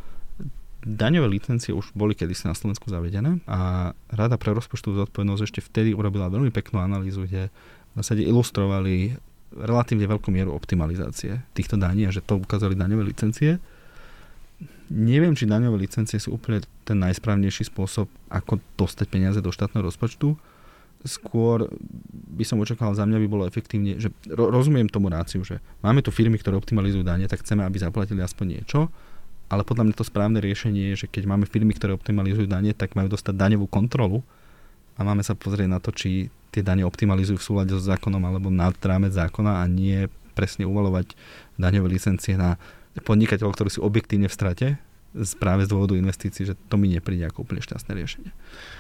Daňové 0.84 1.40
licencie 1.40 1.72
už 1.72 1.96
boli 1.96 2.12
kedysi 2.12 2.48
na 2.48 2.56
Slovensku 2.56 2.92
zavedené 2.92 3.40
a 3.48 3.92
Rada 4.12 4.36
pre 4.36 4.52
rozpočtovú 4.52 5.00
zodpovednosť 5.08 5.44
ešte 5.44 5.60
vtedy 5.64 5.96
urobila 5.96 6.28
veľmi 6.28 6.52
peknú 6.52 6.84
analýzu, 6.84 7.24
kde 7.24 7.48
v 7.48 7.94
zásade 8.04 8.28
ilustrovali 8.28 9.16
relatívne 9.58 10.10
veľkú 10.10 10.34
mieru 10.34 10.54
optimalizácie 10.54 11.42
týchto 11.54 11.78
daní 11.78 12.10
a 12.10 12.14
že 12.14 12.26
to 12.26 12.42
ukázali 12.42 12.74
daňové 12.74 13.14
licencie. 13.14 13.62
Neviem, 14.94 15.34
či 15.34 15.50
daňové 15.50 15.86
licencie 15.86 16.18
sú 16.22 16.38
úplne 16.38 16.62
ten 16.86 17.00
najsprávnejší 17.00 17.70
spôsob, 17.70 18.10
ako 18.30 18.62
dostať 18.78 19.08
peniaze 19.10 19.40
do 19.40 19.50
štátneho 19.50 19.86
rozpočtu. 19.86 20.38
Skôr 21.04 21.68
by 22.38 22.44
som 22.48 22.62
očakával, 22.64 22.96
za 22.96 23.04
mňa 23.04 23.20
by 23.20 23.28
bolo 23.28 23.44
efektívne, 23.44 24.00
že 24.00 24.14
rozumiem 24.32 24.88
tomu 24.88 25.12
ráciu, 25.12 25.44
že 25.44 25.60
máme 25.84 26.00
tu 26.00 26.16
firmy, 26.16 26.40
ktoré 26.40 26.56
optimalizujú 26.56 27.04
dane, 27.04 27.28
tak 27.28 27.44
chceme, 27.44 27.68
aby 27.68 27.76
zaplatili 27.76 28.24
aspoň 28.24 28.46
niečo, 28.60 28.88
ale 29.52 29.68
podľa 29.68 29.92
mňa 29.92 29.96
to 30.00 30.08
správne 30.08 30.40
riešenie 30.40 30.96
je, 30.96 31.06
že 31.06 31.08
keď 31.12 31.28
máme 31.28 31.46
firmy, 31.46 31.76
ktoré 31.76 31.92
optimalizujú 31.94 32.48
dane, 32.48 32.72
tak 32.72 32.96
majú 32.96 33.12
dostať 33.12 33.36
daňovú 33.36 33.68
kontrolu 33.68 34.24
a 34.96 35.04
máme 35.04 35.22
sa 35.22 35.36
pozrieť 35.36 35.68
na 35.68 35.84
to, 35.84 35.92
či 35.92 36.32
tie 36.54 36.62
dane 36.62 36.86
optimalizujú 36.86 37.42
v 37.42 37.48
súlade 37.50 37.74
so 37.74 37.82
zákonom 37.82 38.22
alebo 38.22 38.54
nad 38.54 38.78
rámec 38.78 39.18
zákona 39.18 39.60
a 39.60 39.64
nie 39.66 40.06
presne 40.38 40.70
uvalovať 40.70 41.18
daňové 41.58 41.98
licencie 41.98 42.38
na 42.38 42.62
podnikateľov, 43.02 43.58
ktorí 43.58 43.70
sú 43.74 43.82
objektívne 43.82 44.30
v 44.30 44.38
strate, 44.38 44.68
práve 45.38 45.66
z 45.66 45.70
dôvodu 45.70 45.94
investícií, 45.94 46.50
že 46.50 46.58
to 46.70 46.76
mi 46.78 46.90
nepríde 46.90 47.30
ako 47.30 47.46
úplne 47.46 47.62
šťastné 47.62 47.92
riešenie. 47.94 48.32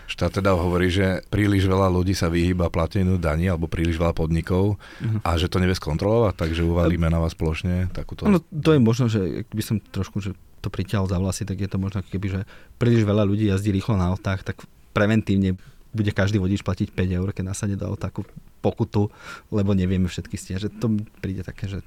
Štát 0.09 0.41
teda 0.41 0.57
hovorí, 0.57 0.89
že 0.89 1.21
príliš 1.29 1.69
veľa 1.69 1.93
ľudí 1.93 2.17
sa 2.17 2.33
vyhýba 2.33 2.73
plateniu 2.73 3.21
daní 3.21 3.45
alebo 3.45 3.69
príliš 3.69 4.01
veľa 4.01 4.17
podnikov 4.17 4.81
uh-huh. 4.81 5.21
a 5.21 5.37
že 5.37 5.45
to 5.45 5.61
nevie 5.61 5.77
skontrolovať, 5.77 6.33
takže 6.33 6.65
uvalíme 6.65 7.05
na 7.05 7.21
vás 7.21 7.37
plošne 7.37 7.93
takúto... 7.93 8.25
No, 8.25 8.41
to 8.41 8.73
je 8.73 8.81
možno, 8.81 9.05
že 9.13 9.45
by 9.53 9.61
som 9.61 9.77
trošku 9.77 10.25
že 10.25 10.33
to 10.65 10.73
priťahol 10.73 11.05
za 11.05 11.21
vlasy, 11.21 11.45
tak 11.45 11.61
je 11.61 11.69
to 11.69 11.77
možno 11.77 12.01
keby, 12.01 12.27
že 12.31 12.41
príliš 12.81 13.05
veľa 13.05 13.29
ľudí 13.29 13.45
jazdí 13.51 13.69
rýchlo 13.69 13.99
na 13.99 14.09
autách, 14.09 14.41
tak 14.41 14.63
preventívne 14.95 15.59
bude 15.93 16.11
každý 16.11 16.41
vodič 16.41 16.65
platiť 16.65 16.89
5 16.91 17.19
eur, 17.21 17.29
keď 17.31 17.53
nasadne 17.53 17.77
do 17.77 17.93
takú 17.93 18.25
pokutu, 18.65 19.13
lebo 19.53 19.77
nevieme 19.77 20.09
všetky 20.09 20.35
stiaže. 20.35 20.73
To 20.81 20.97
príde 21.21 21.45
také, 21.45 21.69
že 21.69 21.85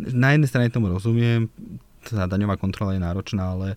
na 0.00 0.32
jednej 0.32 0.48
strane 0.48 0.72
tomu 0.72 0.88
rozumiem, 0.88 1.52
tá 2.02 2.26
daňová 2.26 2.58
kontrola 2.58 2.96
je 2.96 3.04
náročná, 3.04 3.54
ale 3.54 3.68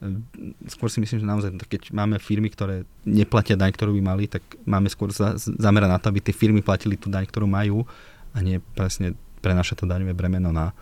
e, 0.00 0.24
skôr 0.66 0.90
si 0.90 0.98
myslím, 0.98 1.22
že 1.22 1.28
naozaj, 1.28 1.50
keď 1.68 1.94
máme 1.94 2.18
firmy, 2.18 2.50
ktoré 2.50 2.88
neplatia 3.06 3.54
daň, 3.54 3.76
ktorú 3.76 3.94
by 3.94 4.02
mali, 4.02 4.24
tak 4.26 4.42
máme 4.66 4.90
skôr 4.90 5.14
za, 5.14 5.36
zamerať 5.36 5.90
na 5.92 5.98
to, 6.00 6.10
aby 6.10 6.24
tie 6.24 6.34
firmy 6.34 6.64
platili 6.64 6.98
tú 6.98 7.12
daň, 7.12 7.28
ktorú 7.28 7.46
majú 7.46 7.86
a 8.34 8.42
nie 8.42 8.58
presne 8.74 9.14
prenašať 9.44 9.84
to 9.84 9.86
daňové 9.86 10.16
bremeno 10.16 10.50
na 10.50 10.74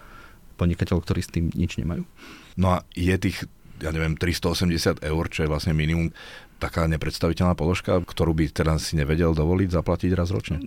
podnikateľov, 0.56 1.04
ktorí 1.04 1.20
s 1.20 1.32
tým 1.32 1.52
nič 1.52 1.76
nemajú. 1.76 2.08
No 2.56 2.80
a 2.80 2.88
je 2.96 3.12
tých, 3.20 3.44
ja 3.82 3.90
neviem, 3.92 4.16
380 4.16 5.04
eur, 5.04 5.24
čo 5.28 5.44
je 5.44 5.48
vlastne 5.50 5.76
minimum, 5.76 6.12
taká 6.56 6.88
nepredstaviteľná 6.88 7.52
položka, 7.52 8.00
ktorú 8.00 8.32
by 8.32 8.48
teda 8.48 8.80
si 8.80 8.96
nevedel 8.96 9.36
dovoliť 9.36 9.68
zaplatiť 9.68 10.10
raz 10.16 10.32
ročne? 10.32 10.58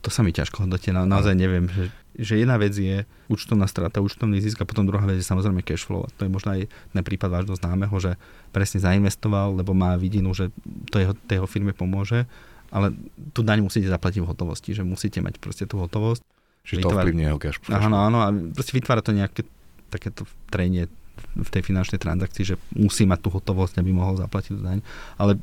to 0.00 0.08
sa 0.08 0.24
mi 0.24 0.32
ťažko 0.32 0.64
hodnotí, 0.64 0.90
na, 0.96 1.04
naozaj 1.04 1.36
neviem, 1.36 1.68
že, 1.68 1.84
že 2.16 2.34
jedna 2.40 2.56
vec 2.56 2.72
je 2.72 3.04
účtovná 3.28 3.68
strata, 3.68 4.00
účtovný 4.00 4.40
zisk 4.40 4.64
a 4.64 4.68
potom 4.68 4.88
druhá 4.88 5.04
vec 5.04 5.20
je 5.20 5.26
samozrejme 5.28 5.60
cash 5.60 5.84
flow. 5.84 6.08
A 6.08 6.12
to 6.16 6.24
je 6.24 6.32
možno 6.32 6.56
aj 6.56 6.72
ten 6.72 7.04
prípad 7.04 7.28
vášho 7.28 7.56
známeho, 7.60 7.92
že 8.00 8.16
presne 8.48 8.80
zainvestoval, 8.80 9.60
lebo 9.60 9.76
má 9.76 10.00
vidinu, 10.00 10.32
že 10.32 10.48
to 10.88 11.04
jeho, 11.04 11.14
jeho 11.28 11.44
firme 11.44 11.76
pomôže, 11.76 12.24
ale 12.72 12.96
tú 13.36 13.44
daň 13.44 13.60
musíte 13.60 13.92
zaplatiť 13.92 14.24
v 14.24 14.30
hotovosti, 14.32 14.72
že 14.72 14.82
musíte 14.88 15.20
mať 15.20 15.36
proste 15.36 15.68
tú 15.68 15.76
hotovosť. 15.76 16.24
Čiže 16.64 16.80
to 16.80 16.92
ovplyvní 16.96 17.28
jeho 17.28 17.40
cash 17.40 17.60
flow. 17.60 17.76
Áno, 17.76 18.00
áno, 18.00 18.18
a 18.24 18.32
proste 18.32 18.72
vytvára 18.72 19.04
to 19.04 19.12
nejaké 19.12 19.44
takéto 19.92 20.24
trenie 20.48 20.88
v 21.36 21.50
tej 21.50 21.62
finančnej 21.62 22.02
transakcii, 22.02 22.44
že 22.44 22.56
musí 22.74 23.06
mať 23.06 23.22
tú 23.22 23.28
hotovosť, 23.30 23.78
aby 23.78 23.90
mohol 23.94 24.18
zaplatiť 24.18 24.50
tú 24.56 24.62
daň. 24.62 24.78
Ale 25.14 25.38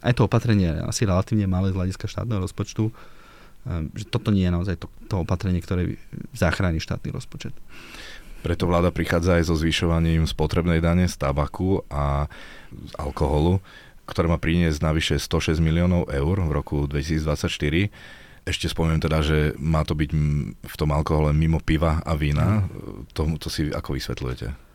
aj 0.00 0.16
to 0.16 0.24
opatrenie 0.24 0.70
je 0.72 0.80
asi 0.84 1.02
relatívne 1.04 1.44
malé 1.44 1.72
z 1.72 1.76
hľadiska 1.76 2.08
štátneho 2.08 2.40
rozpočtu 2.40 2.88
Ehm, 3.68 3.92
že 3.92 4.08
toto 4.08 4.32
nie 4.32 4.48
je 4.48 4.54
naozaj 4.54 4.76
to, 4.80 4.88
to 5.10 5.20
opatrenie, 5.20 5.60
ktoré 5.60 6.00
zachráni 6.32 6.80
štátny 6.80 7.12
rozpočet. 7.12 7.52
Preto 8.40 8.64
vláda 8.64 8.88
prichádza 8.88 9.36
aj 9.36 9.52
so 9.52 9.54
zvyšovaním 9.60 10.24
spotrebnej 10.24 10.80
dane 10.80 11.04
z 11.04 11.16
tabaku 11.20 11.84
a 11.92 12.24
z 12.72 12.92
alkoholu, 12.96 13.60
ktoré 14.08 14.32
má 14.32 14.40
priniesť 14.40 14.80
navyše 14.80 15.14
106 15.20 15.60
miliónov 15.60 16.08
eur 16.08 16.40
v 16.40 16.52
roku 16.56 16.88
2024. 16.88 17.92
Ešte 18.48 18.72
spomeniem 18.72 19.04
teda, 19.04 19.20
že 19.20 19.52
má 19.60 19.84
to 19.84 19.92
byť 19.92 20.10
v 20.56 20.74
tom 20.80 20.96
alkohole 20.96 21.36
mimo 21.36 21.60
piva 21.60 22.00
a 22.00 22.16
vína. 22.16 22.64
Mm. 22.64 23.12
To, 23.12 23.22
to 23.36 23.52
si 23.52 23.68
ako 23.68 24.00
vysvetľujete? 24.00 24.69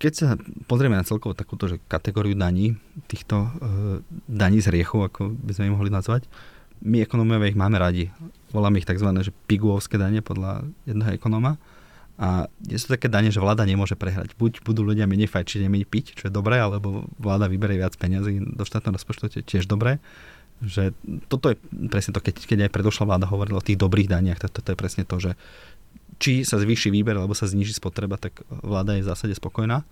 Keď 0.00 0.12
sa 0.16 0.40
pozrieme 0.64 0.96
na 0.96 1.04
celkovo 1.04 1.36
takúto 1.36 1.68
že 1.68 1.76
kategóriu 1.84 2.32
daní, 2.32 2.80
týchto 3.06 3.44
e, 3.44 3.50
daní 4.24 4.64
z 4.64 4.72
riechov, 4.72 5.12
ako 5.12 5.36
by 5.36 5.52
sme 5.52 5.68
ich 5.68 5.74
mohli 5.76 5.92
nazvať, 5.92 6.24
my 6.80 7.04
ekonómovia 7.04 7.52
ich 7.52 7.60
máme 7.60 7.76
radi. 7.76 8.08
Voláme 8.56 8.80
ich 8.80 8.88
tzv. 8.88 9.04
Že 9.12 9.36
piguovské 9.44 10.00
dane 10.00 10.24
podľa 10.24 10.64
jedného 10.88 11.12
ekonóma. 11.12 11.60
A 12.20 12.52
sú 12.76 12.92
také 12.92 13.08
dane, 13.08 13.32
že 13.32 13.40
vláda 13.40 13.64
nemôže 13.64 13.96
prehrať. 13.96 14.36
Buď 14.36 14.60
budú 14.60 14.84
ľudia 14.84 15.08
menej 15.08 15.32
fajčiť, 15.32 15.64
menej 15.72 15.88
piť, 15.88 16.20
čo 16.20 16.28
je 16.28 16.32
dobré, 16.32 16.60
alebo 16.60 17.08
vláda 17.16 17.48
vyberie 17.48 17.80
viac 17.80 17.96
peniazy 17.96 18.44
do 18.44 18.64
štátneho 18.68 18.92
rozpočtu, 18.92 19.40
je 19.40 19.44
tiež 19.44 19.64
dobré. 19.64 19.96
Že 20.60 20.92
toto 21.32 21.48
je 21.48 21.56
presne 21.88 22.12
to, 22.12 22.20
keď, 22.20 22.44
keď 22.44 22.58
aj 22.68 22.72
predošla 22.76 23.08
vláda 23.08 23.24
hovorila 23.24 23.64
o 23.64 23.64
tých 23.64 23.80
dobrých 23.80 24.12
daniach, 24.12 24.36
tak 24.36 24.52
toto 24.52 24.68
je 24.68 24.76
presne 24.76 25.08
to, 25.08 25.16
že 25.16 25.32
či 26.20 26.44
sa 26.44 26.60
zvýši 26.60 26.92
výber, 26.92 27.16
alebo 27.16 27.32
sa 27.32 27.48
zniží 27.48 27.72
spotreba, 27.72 28.20
tak 28.20 28.44
vláda 28.46 28.94
je 28.94 29.02
v 29.02 29.10
zásade 29.10 29.34
spokojná. 29.34 29.82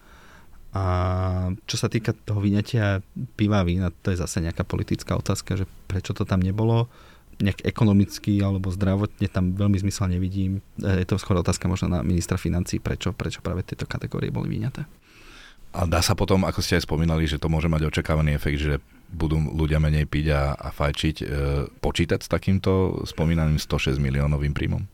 A 0.76 0.84
čo 1.64 1.80
sa 1.80 1.88
týka 1.88 2.12
toho 2.12 2.44
vyňatia 2.44 3.00
piva 3.40 3.64
vína, 3.64 3.88
to 4.04 4.12
je 4.12 4.20
zase 4.20 4.44
nejaká 4.44 4.68
politická 4.68 5.16
otázka, 5.16 5.56
že 5.56 5.64
prečo 5.88 6.12
to 6.12 6.28
tam 6.28 6.44
nebolo 6.44 6.92
nejak 7.38 7.64
ekonomicky 7.64 8.42
alebo 8.42 8.68
zdravotne 8.68 9.30
tam 9.30 9.54
veľmi 9.54 9.78
zmysel 9.80 10.10
nevidím. 10.10 10.60
Je 10.76 11.06
to 11.06 11.16
skôr 11.16 11.38
otázka 11.38 11.70
možno 11.70 11.88
na 11.88 12.04
ministra 12.04 12.36
financí, 12.36 12.82
prečo, 12.82 13.14
prečo 13.14 13.40
práve 13.40 13.64
tieto 13.64 13.86
kategórie 13.86 14.28
boli 14.28 14.58
vyňaté. 14.58 14.84
A 15.72 15.84
dá 15.86 16.00
sa 16.02 16.16
potom, 16.18 16.42
ako 16.48 16.64
ste 16.64 16.80
aj 16.80 16.88
spomínali, 16.88 17.28
že 17.28 17.38
to 17.38 17.52
môže 17.52 17.68
mať 17.70 17.92
očakávaný 17.92 18.34
efekt, 18.34 18.58
že 18.58 18.82
budú 19.12 19.38
ľudia 19.38 19.78
menej 19.78 20.08
piť 20.08 20.26
a, 20.32 20.42
a 20.56 20.68
fajčiť, 20.72 21.16
e, 21.22 21.26
počítať 21.80 22.20
s 22.24 22.28
takýmto 22.28 23.04
spomínaným 23.04 23.60
106 23.60 24.00
miliónovým 24.00 24.52
príjmom? 24.56 24.84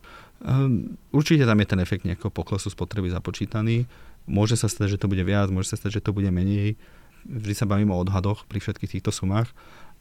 Um, 0.43 0.99
určite 1.15 1.47
tam 1.47 1.61
je 1.63 1.69
ten 1.69 1.81
efekt 1.81 2.03
nejakého 2.03 2.33
poklesu 2.33 2.73
spotreby 2.73 3.13
započítaný. 3.13 3.87
Môže 4.25 4.57
sa 4.57 4.67
stať, 4.67 4.97
že 4.97 5.01
to 5.01 5.07
bude 5.07 5.23
viac, 5.23 5.53
môže 5.53 5.71
sa 5.73 5.77
stať, 5.77 6.01
že 6.01 6.05
to 6.05 6.17
bude 6.17 6.29
menej. 6.33 6.81
Vždy 7.25 7.55
sa 7.57 7.69
bavím 7.69 7.93
o 7.93 8.01
odhadoch 8.01 8.45
pri 8.45 8.61
všetkých 8.61 9.01
týchto 9.01 9.09
sumách, 9.09 9.49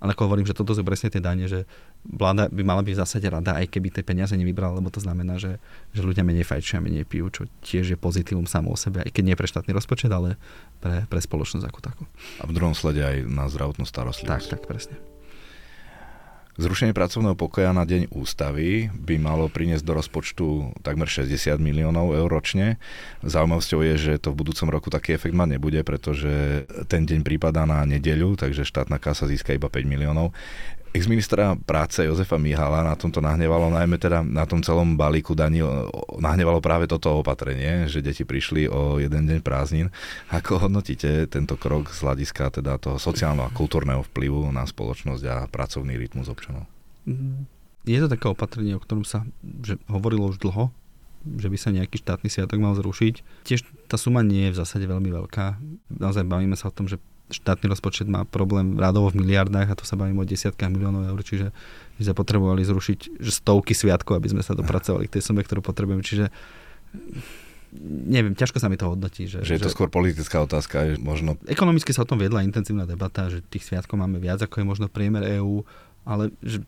ale 0.03 0.11
ako 0.11 0.27
hovorím, 0.27 0.43
že 0.43 0.51
toto 0.51 0.75
sú 0.75 0.83
presne 0.83 1.07
tie 1.07 1.23
dane, 1.23 1.47
že 1.47 1.63
vláda 2.03 2.51
by 2.51 2.59
mala 2.59 2.83
byť 2.83 2.91
v 2.91 2.99
zásade 2.99 3.27
rada, 3.31 3.55
aj 3.55 3.71
keby 3.71 3.87
tie 3.87 4.03
peniaze 4.03 4.35
nevybrala, 4.35 4.83
lebo 4.83 4.91
to 4.91 4.99
znamená, 4.99 5.39
že, 5.39 5.63
že 5.95 6.03
ľudia 6.03 6.27
menej 6.27 6.43
fajčia, 6.43 6.83
menej 6.83 7.07
pijú, 7.07 7.31
čo 7.31 7.47
tiež 7.63 7.95
je 7.95 7.97
pozitívum 7.99 8.43
samo 8.43 8.75
o 8.75 8.77
sebe, 8.79 8.99
aj 8.99 9.11
keď 9.15 9.23
nie 9.23 9.39
pre 9.39 9.47
štátny 9.47 9.71
rozpočet, 9.71 10.11
ale 10.11 10.35
pre, 10.83 11.07
pre 11.07 11.23
spoločnosť 11.23 11.63
ako 11.63 11.79
takú. 11.79 12.03
A 12.43 12.43
v 12.43 12.51
druhom 12.51 12.75
slede 12.75 12.99
aj 12.99 13.23
na 13.31 13.47
zdravotnú 13.47 13.87
starostlivosť. 13.87 14.27
Tak, 14.27 14.43
tak, 14.59 14.61
presne. 14.67 14.99
Zrušenie 16.53 16.93
pracovného 16.93 17.33
pokoja 17.33 17.73
na 17.73 17.81
deň 17.81 18.13
ústavy 18.13 18.93
by 18.93 19.17
malo 19.17 19.49
priniesť 19.49 19.81
do 19.81 19.97
rozpočtu 19.97 20.45
takmer 20.85 21.09
60 21.09 21.57
miliónov 21.57 22.13
eur 22.13 22.29
ročne. 22.29 22.77
Zaujímavosťou 23.25 23.81
je, 23.81 23.93
že 23.97 24.13
to 24.21 24.29
v 24.29 24.45
budúcom 24.45 24.69
roku 24.69 24.93
taký 24.93 25.17
efekt 25.17 25.33
mať 25.33 25.57
nebude, 25.57 25.81
pretože 25.81 26.69
ten 26.85 27.09
deň 27.09 27.25
prípada 27.25 27.65
na 27.65 27.81
nedeľu, 27.89 28.37
takže 28.37 28.69
štátna 28.69 29.01
kasa 29.01 29.25
získa 29.25 29.57
iba 29.57 29.65
5 29.65 29.81
miliónov. 29.81 30.29
Ex-ministra 30.93 31.57
práce 31.57 32.05
Jozefa 32.05 32.37
Mihala 32.37 32.85
na 32.85 32.93
tomto 32.93 33.17
nahnevalo, 33.17 33.73
najmä 33.73 33.97
teda 33.97 34.21
na 34.21 34.45
tom 34.45 34.61
celom 34.61 34.93
balíku 34.93 35.33
daní, 35.33 35.65
nahnevalo 36.21 36.61
práve 36.61 36.85
toto 36.85 37.17
opatrenie, 37.17 37.89
že 37.89 38.05
deti 38.05 38.21
prišli 38.21 38.69
o 38.69 39.01
jeden 39.01 39.25
deň 39.25 39.41
prázdnin. 39.41 39.89
Ako 40.29 40.61
hodnotíte 40.61 41.25
tento 41.25 41.57
krok 41.57 41.89
z 41.89 42.05
hľadiska 42.05 42.61
teda 42.61 42.77
toho 42.77 43.01
sociálneho 43.01 43.49
a 43.49 43.55
kultúrneho 43.57 44.05
vplyvu 44.05 44.53
na 44.53 44.69
spoločnosť 44.69 45.23
a 45.25 45.37
pracovný 45.49 45.97
rytmus 45.97 46.29
občanov? 46.29 46.69
Je 47.89 47.97
to 47.97 48.05
také 48.05 48.29
opatrenie, 48.29 48.77
o 48.77 48.83
ktorom 48.83 49.01
sa 49.01 49.25
že 49.65 49.81
hovorilo 49.89 50.29
už 50.29 50.37
dlho, 50.45 50.69
že 51.25 51.49
by 51.49 51.57
sa 51.57 51.73
nejaký 51.73 52.05
štátny 52.05 52.29
sviatok 52.29 52.61
mal 52.61 52.77
zrušiť. 52.77 53.47
Tiež 53.49 53.65
tá 53.89 53.97
suma 53.97 54.21
nie 54.21 54.51
je 54.51 54.53
v 54.53 54.59
zásade 54.61 54.85
veľmi 54.85 55.09
veľká. 55.09 55.57
Naozaj 55.89 56.27
bavíme 56.27 56.53
sa 56.53 56.69
o 56.69 56.75
tom, 56.75 56.85
že 56.85 57.01
štátny 57.33 57.65
rozpočet 57.67 58.05
má 58.05 58.23
problém 58.23 58.77
rádovo 58.77 59.09
v 59.09 59.25
miliardách 59.25 59.73
a 59.73 59.77
to 59.77 59.83
sa 59.83 59.97
bavíme 59.97 60.21
o 60.21 60.27
desiatkách 60.27 60.69
miliónov 60.69 61.09
eur, 61.09 61.19
čiže 61.25 61.49
by 61.97 62.01
sme 62.05 62.15
potrebovali 62.15 62.61
zrušiť 62.61 63.17
že 63.17 63.31
stovky 63.33 63.73
sviatkov, 63.73 64.21
aby 64.21 64.29
sme 64.31 64.45
sa 64.45 64.53
dopracovali 64.53 65.09
k 65.09 65.19
tej 65.19 65.21
sume, 65.25 65.41
ktorú 65.41 65.65
potrebujeme. 65.65 66.05
Čiže 66.05 66.29
neviem, 68.07 68.37
ťažko 68.37 68.61
sa 68.61 68.69
mi 68.69 68.77
to 68.77 68.85
hodnotí. 68.85 69.25
Že, 69.25 69.41
že 69.43 69.57
je 69.57 69.61
to 69.65 69.71
že, 69.71 69.75
skôr 69.75 69.89
politická 69.89 70.45
otázka, 70.45 70.93
možno... 71.01 71.41
Ekonomicky 71.49 71.89
sa 71.89 72.05
o 72.05 72.09
tom 72.09 72.21
viedla 72.21 72.45
intenzívna 72.45 72.85
debata, 72.85 73.33
že 73.33 73.41
tých 73.41 73.65
sviatkov 73.65 73.97
máme 73.97 74.21
viac, 74.21 74.45
ako 74.45 74.61
je 74.61 74.65
možno 74.65 74.85
priemer 74.85 75.25
EÚ, 75.41 75.65
ale 76.05 76.29
že 76.45 76.61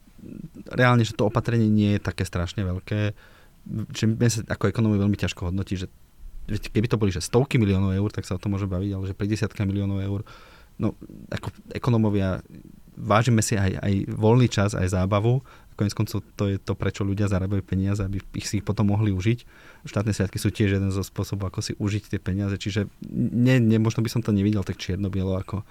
reálne, 0.74 1.06
že 1.06 1.14
to 1.14 1.30
opatrenie 1.30 1.70
nie 1.70 1.96
je 1.96 2.02
také 2.02 2.26
strašne 2.26 2.66
veľké 2.66 3.14
že 3.92 4.06
mne 4.06 4.30
sa 4.30 4.46
ako 4.46 4.70
ekonomii 4.70 5.02
veľmi 5.02 5.18
ťažko 5.18 5.50
hodnotí, 5.50 5.74
že 5.74 5.90
keby 6.46 6.86
to 6.86 7.02
boli 7.02 7.10
že 7.10 7.26
stovky 7.26 7.58
miliónov 7.58 7.98
eur, 7.98 8.10
tak 8.14 8.30
sa 8.30 8.38
o 8.38 8.42
tom 8.42 8.54
môže 8.54 8.70
baviť, 8.70 8.92
ale 8.94 9.04
že 9.10 9.18
pri 9.18 9.26
desiatka 9.26 9.66
miliónov 9.66 10.00
eur, 10.06 10.22
no 10.82 10.96
ako 11.32 11.52
ekonomovia 11.72 12.44
vážime 12.96 13.44
si 13.44 13.60
aj, 13.60 13.80
aj 13.80 13.94
voľný 14.16 14.48
čas, 14.48 14.72
aj 14.74 14.96
zábavu. 14.96 15.44
Konec 15.76 15.92
koncov 15.92 16.24
to 16.40 16.48
je 16.48 16.56
to, 16.56 16.72
prečo 16.72 17.04
ľudia 17.04 17.28
zarábajú 17.28 17.60
peniaze, 17.60 18.00
aby 18.00 18.24
ich 18.32 18.48
si 18.48 18.64
ich 18.64 18.66
potom 18.66 18.96
mohli 18.96 19.12
užiť. 19.12 19.40
Štátne 19.84 20.16
sviatky 20.16 20.40
sú 20.40 20.48
tiež 20.48 20.80
jeden 20.80 20.88
zo 20.96 21.04
spôsobov, 21.04 21.52
ako 21.52 21.60
si 21.60 21.74
užiť 21.76 22.16
tie 22.16 22.20
peniaze. 22.24 22.56
Čiže 22.56 22.88
ne, 23.12 23.60
ne, 23.60 23.78
možno 23.84 24.00
by 24.00 24.08
som 24.08 24.24
to 24.24 24.32
nevidel 24.32 24.64
tak 24.64 24.80
čierno-bielo, 24.80 25.36
ako 25.36 25.62
e, 25.62 25.66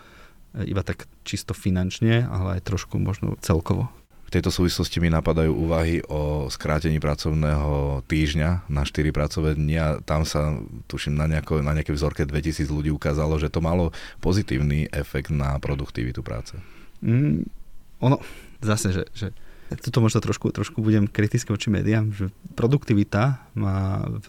iba 0.68 0.84
tak 0.84 1.08
čisto 1.24 1.56
finančne, 1.56 2.28
ale 2.28 2.60
aj 2.60 2.68
trošku 2.68 3.00
možno 3.00 3.40
celkovo 3.40 3.88
tejto 4.34 4.50
súvislosti 4.50 4.98
mi 4.98 5.06
napadajú 5.14 5.54
úvahy 5.54 6.02
o 6.10 6.50
skrátení 6.50 6.98
pracovného 6.98 8.02
týždňa 8.10 8.66
na 8.66 8.82
4 8.82 9.14
pracovné 9.14 9.54
dni 9.54 9.76
a 9.78 9.88
tam 10.02 10.26
sa, 10.26 10.58
tuším, 10.90 11.14
na, 11.14 11.30
nejako, 11.30 11.62
na 11.62 11.70
nejakej 11.70 11.94
vzorke 11.94 12.22
2000 12.26 12.66
ľudí 12.66 12.90
ukázalo, 12.90 13.38
že 13.38 13.46
to 13.46 13.62
malo 13.62 13.94
pozitívny 14.18 14.90
efekt 14.90 15.30
na 15.30 15.54
produktivitu 15.62 16.26
práce. 16.26 16.58
Mm, 16.98 17.46
ono, 18.02 18.18
zase, 18.58 18.90
že, 18.90 19.04
že 19.14 19.26
toto 19.78 20.02
možno 20.02 20.18
trošku, 20.18 20.50
trošku 20.50 20.82
budem 20.82 21.06
kritický 21.06 21.54
voči 21.54 21.70
médiám, 21.70 22.10
že 22.10 22.34
produktivita 22.58 23.38
má 23.54 24.02
v 24.02 24.28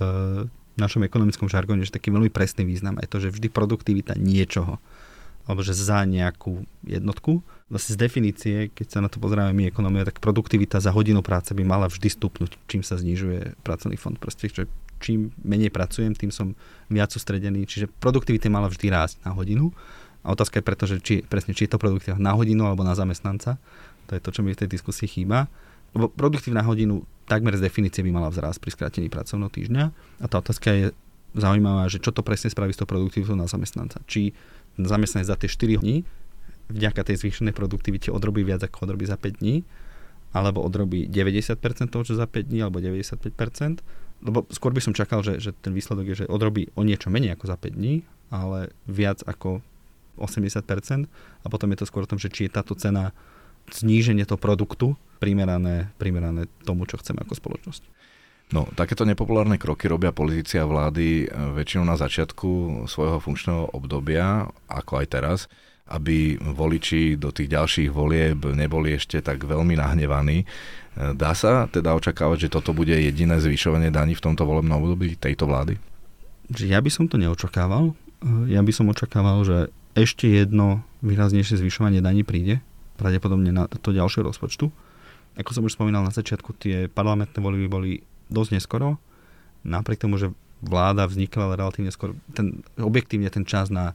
našom 0.75 1.07
ekonomickom 1.07 1.47
žargone 1.47 1.87
že 1.87 1.95
taký 1.95 2.11
veľmi 2.11 2.29
presný 2.29 2.67
význam. 2.67 2.99
Je 3.01 3.09
to, 3.09 3.17
že 3.23 3.33
vždy 3.33 3.47
produktivita 3.49 4.13
niečoho 4.19 4.77
alebo 5.45 5.61
že 5.61 5.77
za 5.77 6.01
nejakú 6.05 6.65
jednotku. 6.85 7.45
Vlastne 7.69 7.97
z 7.97 8.01
definície, 8.01 8.55
keď 8.73 8.87
sa 8.89 8.99
na 9.01 9.09
to 9.09 9.17
pozrieme 9.17 9.53
my 9.53 9.69
ekonomia, 9.69 10.05
tak 10.05 10.21
produktivita 10.21 10.81
za 10.81 10.93
hodinu 10.93 11.25
práce 11.25 11.53
by 11.53 11.61
mala 11.65 11.89
vždy 11.89 12.09
stupnúť, 12.09 12.57
čím 12.69 12.81
sa 12.85 12.97
znižuje 12.97 13.57
pracovný 13.61 13.97
fond. 13.97 14.17
Proste, 14.17 14.49
že 14.49 14.65
čím 15.01 15.33
menej 15.45 15.69
pracujem, 15.69 16.17
tým 16.17 16.33
som 16.33 16.57
viac 16.89 17.13
sústredený. 17.13 17.69
Čiže 17.69 17.89
produktivita 18.01 18.49
mala 18.49 18.69
vždy 18.69 18.85
rásť 18.89 19.21
na 19.21 19.33
hodinu. 19.33 19.69
A 20.25 20.33
otázka 20.33 20.61
je 20.61 20.65
preto, 20.65 20.83
že 20.89 20.97
či, 21.01 21.21
presne, 21.21 21.53
či 21.53 21.69
je 21.69 21.77
to 21.77 21.81
produktivita 21.81 22.17
na 22.17 22.33
hodinu 22.33 22.65
alebo 22.65 22.81
na 22.81 22.97
zamestnanca. 22.97 23.61
To 24.09 24.11
je 24.17 24.21
to, 24.21 24.29
čo 24.33 24.41
mi 24.41 24.53
v 24.53 24.65
tej 24.65 24.69
diskusii 24.69 25.05
chýba. 25.05 25.45
Lebo 25.93 26.09
produktívna 26.09 26.65
hodinu 26.65 27.05
takmer 27.29 27.53
z 27.57 27.65
definície 27.65 28.01
by 28.01 28.11
mala 28.13 28.29
vzrásť 28.33 28.57
pri 28.61 28.71
skrátení 28.73 29.07
pracovného 29.13 29.51
týždňa. 29.53 29.83
A 30.21 30.25
tá 30.25 30.41
otázka 30.41 30.69
je 30.73 30.85
zaujímavá, 31.35 31.85
že 31.91 31.99
čo 32.01 32.15
to 32.15 32.23
presne 32.25 32.49
spraví 32.49 32.71
s 32.71 32.79
tou 32.79 32.89
produktivitou 32.89 33.35
na 33.35 33.45
zamestnanca. 33.45 34.01
Či 34.07 34.33
zamestnanec 34.79 35.27
za 35.27 35.37
tie 35.39 35.47
4 35.47 35.81
dní 35.81 36.03
vďaka 36.69 37.01
tej 37.05 37.21
zvýšenej 37.21 37.53
produktivite 37.53 38.09
odrobí 38.09 38.41
viac 38.41 38.65
ako 38.65 38.89
odrobí 38.89 39.05
za 39.05 39.17
5 39.17 39.41
dní, 39.41 39.61
alebo 40.33 40.65
odrobí 40.65 41.05
90% 41.07 41.61
toho, 41.93 42.03
čo 42.03 42.17
za 42.17 42.25
5 42.25 42.49
dní, 42.49 42.59
alebo 42.65 42.81
95%, 42.81 43.85
lebo 44.25 44.47
skôr 44.49 44.73
by 44.73 44.81
som 44.81 44.97
čakal, 44.97 45.21
že, 45.21 45.37
že 45.37 45.53
ten 45.53 45.75
výsledok 45.75 46.05
je, 46.09 46.15
že 46.25 46.31
odrobí 46.31 46.73
o 46.73 46.81
niečo 46.81 47.13
menej 47.13 47.37
ako 47.37 47.45
za 47.53 47.57
5 47.59 47.77
dní, 47.77 48.01
ale 48.33 48.73
viac 48.89 49.21
ako 49.23 49.61
80% 50.17 51.05
a 51.43 51.47
potom 51.51 51.67
je 51.75 51.77
to 51.77 51.85
skôr 51.85 52.07
o 52.07 52.09
tom, 52.09 52.17
že 52.17 52.31
či 52.31 52.47
je 52.47 52.55
táto 52.55 52.73
cena 52.73 53.11
zníženie 53.69 54.23
toho 54.25 54.39
produktu 54.39 54.95
primerané, 55.19 55.91
primerané 55.97 56.47
tomu, 56.63 56.87
čo 56.87 56.97
chceme 56.97 57.21
ako 57.21 57.33
spoločnosť. 57.35 57.83
No, 58.53 58.69
takéto 58.77 59.09
nepopulárne 59.09 59.57
kroky 59.57 59.89
robia 59.89 60.13
politici 60.13 60.61
a 60.61 60.69
vlády 60.69 61.25
eh, 61.25 61.29
väčšinou 61.29 61.85
na 61.89 61.97
začiatku 61.97 62.83
svojho 62.85 63.17
funkčného 63.17 63.73
obdobia, 63.73 64.45
ako 64.69 65.01
aj 65.01 65.07
teraz, 65.09 65.39
aby 65.89 66.37
voliči 66.37 67.17
do 67.17 67.33
tých 67.33 67.49
ďalších 67.49 67.89
volieb 67.89 68.45
neboli 68.53 68.93
ešte 68.93 69.21
tak 69.25 69.41
veľmi 69.41 69.73
nahnevaní. 69.81 70.45
Eh, 70.45 71.17
dá 71.17 71.33
sa 71.33 71.65
teda 71.65 71.97
očakávať, 71.97 72.45
že 72.45 72.53
toto 72.53 72.69
bude 72.77 72.93
jediné 72.93 73.41
zvyšovanie 73.41 73.89
daní 73.89 74.13
v 74.13 74.21
tomto 74.21 74.45
volebnom 74.45 74.77
období 74.77 75.17
tejto 75.17 75.49
vlády? 75.49 75.81
Ja 76.61 76.77
by 76.77 76.89
som 76.93 77.09
to 77.09 77.17
neočakával. 77.17 77.97
Eh, 78.21 78.53
ja 78.53 78.61
by 78.61 78.69
som 78.69 78.93
očakával, 78.93 79.41
že 79.41 79.57
ešte 79.97 80.29
jedno 80.29 80.85
výraznejšie 81.01 81.57
zvyšovanie 81.65 82.03
daní 82.03 82.21
príde, 82.21 82.61
pravdepodobne 83.01 83.49
na 83.49 83.65
to 83.65 83.89
ďalšie 83.89 84.21
rozpočtu. 84.21 84.69
Ako 85.35 85.51
som 85.51 85.65
už 85.67 85.75
spomínal 85.75 86.05
na 86.05 86.13
začiatku, 86.13 86.55
tie 86.55 86.87
parlamentné 86.87 87.41
voľby 87.41 87.67
boli 87.67 87.91
dosť 88.29 88.59
neskoro, 88.59 88.97
napriek 89.65 90.01
tomu, 90.05 90.21
že 90.21 90.33
vláda 90.61 91.05
vznikla 91.05 91.57
relatívne 91.57 91.91
skoro, 91.93 92.17
ten, 92.33 92.65
objektívne 92.79 93.29
ten 93.29 93.45
čas 93.45 93.69
na 93.69 93.93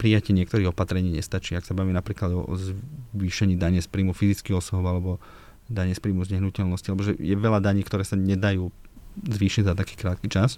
prijatie 0.00 0.32
niektorých 0.32 0.72
opatrení 0.72 1.12
nestačí. 1.12 1.56
Ak 1.56 1.68
sa 1.68 1.76
bavíme 1.76 1.96
napríklad 1.96 2.32
o 2.32 2.56
zvýšení 2.56 3.60
dane 3.60 3.84
z 3.84 3.88
príjmu 3.88 4.16
fyzických 4.16 4.56
osôb 4.56 4.84
alebo 4.88 5.20
dane 5.68 5.92
z 5.92 6.00
príjmu 6.00 6.24
z 6.24 6.40
nehnuteľnosti, 6.40 6.88
alebo 6.88 7.04
že 7.04 7.14
je 7.20 7.36
veľa 7.36 7.60
daní, 7.62 7.84
ktoré 7.84 8.02
sa 8.02 8.16
nedajú 8.18 8.72
zvýšiť 9.20 9.68
za 9.68 9.74
taký 9.76 9.94
krátky 10.00 10.26
čas. 10.32 10.56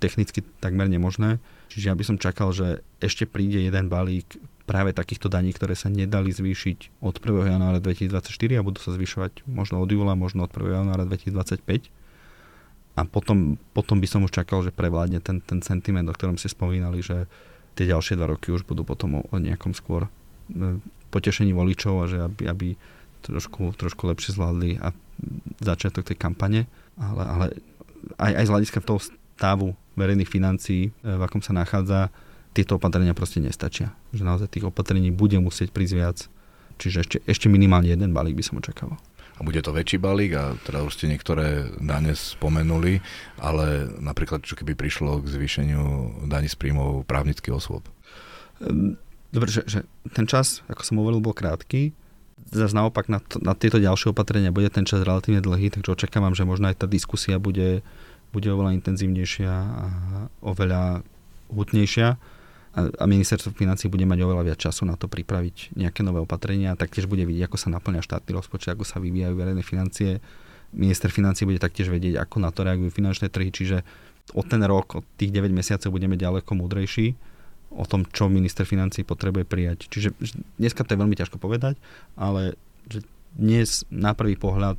Technicky 0.00 0.40
takmer 0.64 0.88
nemožné. 0.88 1.44
Čiže 1.68 1.92
ja 1.92 1.94
by 1.94 2.04
som 2.08 2.16
čakal, 2.16 2.56
že 2.56 2.80
ešte 3.04 3.28
príde 3.28 3.60
jeden 3.60 3.92
balík 3.92 4.40
práve 4.64 4.96
takýchto 4.96 5.28
daní, 5.28 5.52
ktoré 5.52 5.76
sa 5.76 5.92
nedali 5.92 6.32
zvýšiť 6.32 7.04
od 7.04 7.20
1. 7.20 7.52
januára 7.52 7.84
2024 7.84 8.32
a 8.56 8.64
budú 8.64 8.78
sa 8.80 8.96
zvyšovať 8.96 9.44
možno 9.44 9.82
od 9.82 9.90
júla, 9.92 10.16
možno 10.16 10.48
od 10.48 10.52
1. 10.56 10.72
januára 10.72 11.04
2025 11.04 11.92
a 13.00 13.08
potom, 13.08 13.56
potom 13.72 13.96
by 13.96 14.04
som 14.04 14.20
už 14.28 14.36
čakal, 14.36 14.60
že 14.60 14.76
prevládne 14.76 15.24
ten, 15.24 15.40
ten 15.40 15.64
sentiment, 15.64 16.04
o 16.04 16.12
ktorom 16.12 16.36
ste 16.36 16.52
spomínali, 16.52 17.00
že 17.00 17.24
tie 17.72 17.88
ďalšie 17.88 18.20
dva 18.20 18.28
roky 18.36 18.52
už 18.52 18.68
budú 18.68 18.84
potom 18.84 19.16
o, 19.16 19.20
o 19.32 19.36
nejakom 19.40 19.72
skôr 19.72 20.04
e, 20.04 20.76
potešení 21.08 21.56
voličov 21.56 22.04
a 22.04 22.04
že 22.04 22.18
aby, 22.20 22.44
aby 22.44 22.68
trošku, 23.24 23.72
trošku 23.72 24.04
lepšie 24.04 24.36
zvládli 24.36 24.76
a 24.84 24.92
začiatok 25.64 26.12
tej 26.12 26.20
kampane, 26.20 26.68
ale, 27.00 27.22
ale 27.24 27.46
aj, 28.20 28.32
aj 28.36 28.44
z 28.44 28.52
hľadiska 28.52 28.78
toho 28.84 29.00
stavu 29.00 29.72
verejných 29.96 30.28
financií, 30.28 30.92
e, 30.92 31.16
v 31.16 31.22
akom 31.24 31.40
sa 31.40 31.56
nachádza, 31.56 32.12
tieto 32.52 32.76
opatrenia 32.76 33.16
proste 33.16 33.40
nestačia. 33.40 33.96
Že 34.12 34.22
naozaj 34.28 34.48
tých 34.52 34.68
opatrení 34.68 35.08
bude 35.08 35.40
musieť 35.40 35.72
prísť 35.72 35.94
viac. 35.96 36.18
Čiže 36.76 36.96
ešte, 37.00 37.16
ešte 37.24 37.46
minimálne 37.48 37.88
jeden 37.88 38.12
balík 38.12 38.36
by 38.36 38.44
som 38.44 38.58
očakával 38.60 39.00
a 39.40 39.44
bude 39.44 39.64
to 39.64 39.72
väčší 39.72 39.96
balík 39.96 40.36
a 40.36 40.52
teda 40.68 40.84
už 40.84 41.00
ste 41.00 41.08
niektoré 41.08 41.72
dane 41.80 42.12
spomenuli, 42.12 43.00
ale 43.40 43.88
napríklad 43.96 44.44
čo 44.44 44.52
keby 44.52 44.76
prišlo 44.76 45.24
k 45.24 45.32
zvýšeniu 45.32 45.82
daní 46.28 46.52
z 46.52 46.60
príjmov 46.60 47.08
právnických 47.08 47.56
osôb? 47.56 47.88
Ehm, 48.60 49.00
dobre, 49.32 49.48
že, 49.48 49.64
že 49.64 49.88
ten 50.12 50.28
čas, 50.28 50.60
ako 50.68 50.84
som 50.84 51.00
hovoril, 51.00 51.24
bol 51.24 51.32
krátky. 51.32 51.96
Zase 52.52 52.76
naopak 52.76 53.08
na, 53.08 53.24
to, 53.24 53.40
na 53.40 53.56
tieto 53.56 53.80
ďalšie 53.80 54.12
opatrenia 54.12 54.52
bude 54.52 54.68
ten 54.68 54.84
čas 54.84 55.00
relatívne 55.00 55.40
dlhý, 55.40 55.72
takže 55.72 55.96
očakávam, 55.96 56.36
že 56.36 56.44
možno 56.44 56.68
aj 56.68 56.84
tá 56.84 56.86
diskusia 56.90 57.40
bude, 57.40 57.80
bude 58.36 58.48
oveľa 58.52 58.76
intenzívnejšia 58.76 59.52
a 59.56 59.86
oveľa 60.44 61.00
hutnejšia 61.48 62.20
a 62.70 63.02
ministerstvo 63.02 63.50
financí 63.50 63.90
bude 63.90 64.06
mať 64.06 64.22
oveľa 64.22 64.46
viac 64.46 64.58
času 64.62 64.86
na 64.86 64.94
to 64.94 65.10
pripraviť 65.10 65.74
nejaké 65.74 66.06
nové 66.06 66.22
opatrenia 66.22 66.70
a 66.70 66.78
taktiež 66.78 67.10
bude 67.10 67.26
vidieť, 67.26 67.50
ako 67.50 67.58
sa 67.58 67.68
naplňa 67.74 67.98
štátny 68.06 68.30
rozpočet, 68.30 68.78
ako 68.78 68.86
sa 68.86 69.02
vyvíjajú 69.02 69.34
verejné 69.34 69.62
financie. 69.66 70.22
Minister 70.70 71.10
financí 71.10 71.42
bude 71.42 71.58
taktiež 71.58 71.90
vedieť, 71.90 72.22
ako 72.22 72.38
na 72.38 72.54
to 72.54 72.62
reagujú 72.62 72.94
finančné 72.94 73.26
trhy, 73.26 73.50
čiže 73.50 73.82
o 74.38 74.46
ten 74.46 74.62
rok, 74.62 75.02
od 75.02 75.04
tých 75.18 75.34
9 75.34 75.50
mesiacov 75.50 75.90
budeme 75.90 76.14
ďaleko 76.14 76.54
múdrejší 76.54 77.18
o 77.74 77.86
tom, 77.86 78.06
čo 78.06 78.30
minister 78.30 78.66
financí 78.66 79.02
potrebuje 79.02 79.46
prijať. 79.46 79.90
Čiže 79.90 80.14
dneska 80.58 80.86
to 80.86 80.94
je 80.94 81.00
veľmi 81.02 81.18
ťažko 81.18 81.42
povedať, 81.42 81.74
ale 82.14 82.54
že 82.86 83.02
dnes 83.34 83.86
na 83.90 84.14
prvý 84.14 84.34
pohľad 84.34 84.78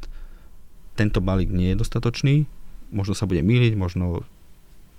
tento 0.99 1.23
balík 1.23 1.51
nie 1.51 1.71
je 1.71 1.79
dostatočný, 1.79 2.35
možno 2.91 3.15
sa 3.15 3.27
bude 3.27 3.39
míliť, 3.39 3.79
možno 3.79 4.27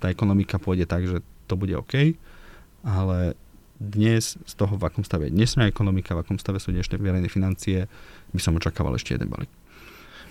tá 0.01 0.09
ekonomika 0.09 0.57
pôjde 0.57 0.89
tak, 0.89 1.05
že 1.05 1.21
to 1.45 1.53
bude 1.53 1.73
OK, 1.77 2.17
ale 2.83 3.33
dnes 3.79 4.37
z 4.39 4.53
toho, 4.55 4.79
v 4.79 4.83
akom 4.85 5.03
stave 5.03 5.27
je 5.27 5.35
dnešná 5.35 5.67
ekonomika, 5.67 6.15
v 6.15 6.23
akom 6.23 6.37
stave 6.39 6.61
sú 6.61 6.71
dnešné 6.71 6.99
verejné 6.99 7.27
financie, 7.27 7.89
by 8.31 8.41
som 8.43 8.55
očakával 8.55 8.95
ešte 8.95 9.17
jeden 9.17 9.27
balík. 9.27 9.51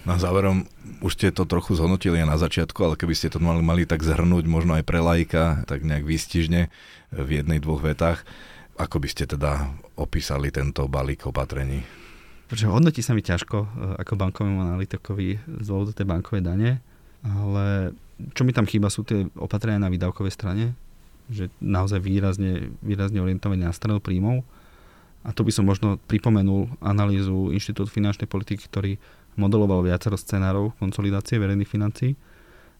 Na 0.02 0.18
záverom, 0.18 0.66
už 0.98 1.14
ste 1.14 1.30
to 1.30 1.46
trochu 1.46 1.78
zhodnotili 1.78 2.18
na 2.26 2.34
začiatku, 2.34 2.78
ale 2.82 2.94
keby 2.98 3.14
ste 3.14 3.30
to 3.30 3.38
mali, 3.38 3.62
mali 3.62 3.86
tak 3.86 4.02
zhrnúť, 4.02 4.50
možno 4.50 4.74
aj 4.74 4.82
pre 4.82 4.98
lajka, 4.98 5.62
tak 5.70 5.86
nejak 5.86 6.02
výstižne 6.02 6.66
v 7.14 7.28
jednej, 7.30 7.62
dvoch 7.62 7.86
vetách, 7.86 8.26
ako 8.74 8.98
by 8.98 9.08
ste 9.08 9.30
teda 9.30 9.70
opísali 9.94 10.50
tento 10.50 10.90
balík 10.90 11.30
opatrení? 11.30 11.86
Pretože 12.50 12.66
hodnotí 12.66 12.98
sa 12.98 13.14
mi 13.14 13.22
ťažko 13.22 13.56
e, 13.62 13.68
ako 14.02 14.18
bankovému 14.18 14.58
analytikovi 14.74 15.38
z 15.38 15.66
dôvodu 15.70 15.94
tej 15.94 16.06
bankovej 16.10 16.42
dane, 16.42 16.82
ale 17.22 17.94
čo 18.34 18.42
mi 18.42 18.50
tam 18.50 18.66
chýba 18.66 18.90
sú 18.90 19.06
tie 19.06 19.30
opatrenia 19.38 19.78
na 19.78 19.92
výdavkovej 19.92 20.34
strane, 20.34 20.74
že 21.30 21.52
naozaj 21.62 22.02
výrazne, 22.02 22.72
výrazne 22.82 23.22
orientovaný 23.22 23.66
na 23.66 23.74
stranu 23.74 24.02
príjmov. 24.02 24.42
A 25.22 25.30
to 25.30 25.46
by 25.46 25.54
som 25.54 25.68
možno 25.68 26.02
pripomenul 26.10 26.66
analýzu 26.82 27.54
Inštitútu 27.54 27.90
finančnej 27.94 28.26
politiky, 28.26 28.66
ktorý 28.66 28.98
modeloval 29.38 29.86
viacero 29.86 30.18
scenárov 30.18 30.74
konsolidácie 30.76 31.38
verejných 31.38 31.70
financií 31.70 32.18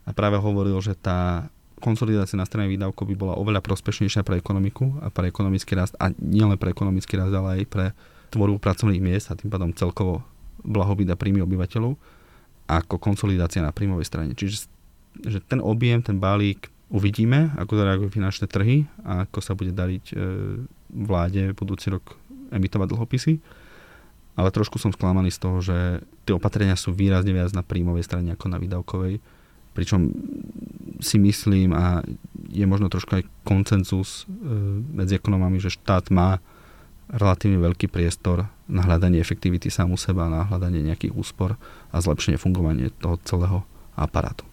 a 0.04 0.10
práve 0.10 0.36
hovoril, 0.36 0.76
že 0.82 0.98
tá 0.98 1.48
konsolidácia 1.82 2.38
na 2.38 2.46
strane 2.46 2.70
výdavkov 2.70 3.10
by 3.10 3.16
bola 3.18 3.34
oveľa 3.38 3.62
prospešnejšia 3.62 4.22
pre 4.22 4.38
ekonomiku 4.38 5.02
a 5.02 5.10
pre 5.10 5.30
ekonomický 5.30 5.74
rast 5.74 5.98
a 5.98 6.14
nielen 6.18 6.58
pre 6.58 6.70
ekonomický 6.70 7.18
rast, 7.18 7.34
ale 7.34 7.62
aj 7.62 7.64
pre 7.66 7.86
tvorbu 8.30 8.62
pracovných 8.62 9.02
miest 9.02 9.30
a 9.30 9.38
tým 9.38 9.50
pádom 9.50 9.74
celkovo 9.74 10.22
blahobyt 10.62 11.10
a 11.10 11.18
príjmy 11.18 11.42
obyvateľov 11.42 11.98
ako 12.70 12.94
konsolidácia 13.02 13.60
na 13.60 13.74
príjmovej 13.74 14.06
strane. 14.06 14.32
Čiže 14.38 14.70
že 15.26 15.44
ten 15.44 15.60
objem, 15.60 16.00
ten 16.00 16.16
balík 16.16 16.72
uvidíme, 16.92 17.56
ako 17.56 17.72
zareagujú 17.80 18.10
finančné 18.12 18.46
trhy 18.46 18.84
a 19.02 19.24
ako 19.24 19.40
sa 19.40 19.56
bude 19.56 19.72
dariť 19.72 20.04
e, 20.12 20.14
vláde 20.92 21.56
budúci 21.56 21.88
rok 21.88 22.20
emitovať 22.52 22.86
dlhopisy. 22.92 23.40
Ale 24.36 24.48
trošku 24.52 24.76
som 24.76 24.92
sklamaný 24.92 25.32
z 25.32 25.40
toho, 25.40 25.58
že 25.60 25.76
tie 26.28 26.36
opatrenia 26.36 26.76
sú 26.76 26.92
výrazne 26.92 27.32
viac 27.32 27.52
na 27.56 27.64
príjmovej 27.64 28.04
strane 28.04 28.32
ako 28.32 28.46
na 28.48 28.60
výdavkovej. 28.60 29.20
Pričom 29.72 30.12
si 31.00 31.16
myslím 31.16 31.72
a 31.72 32.04
je 32.52 32.64
možno 32.68 32.92
trošku 32.92 33.16
aj 33.16 33.24
koncenzus 33.48 34.28
e, 34.28 34.36
medzi 34.92 35.16
ekonomami, 35.16 35.56
že 35.56 35.72
štát 35.72 36.12
má 36.12 36.44
relatívne 37.08 37.60
veľký 37.60 37.88
priestor 37.88 38.48
na 38.68 38.84
hľadanie 38.84 39.20
efektivity 39.20 39.68
sám 39.72 39.92
u 39.92 39.98
seba, 40.00 40.32
na 40.32 40.44
hľadanie 40.48 40.84
nejakých 40.84 41.16
úspor 41.16 41.56
a 41.92 41.96
zlepšenie 42.00 42.40
fungovania 42.40 42.92
toho 43.00 43.16
celého 43.24 43.64
aparátu. 43.96 44.48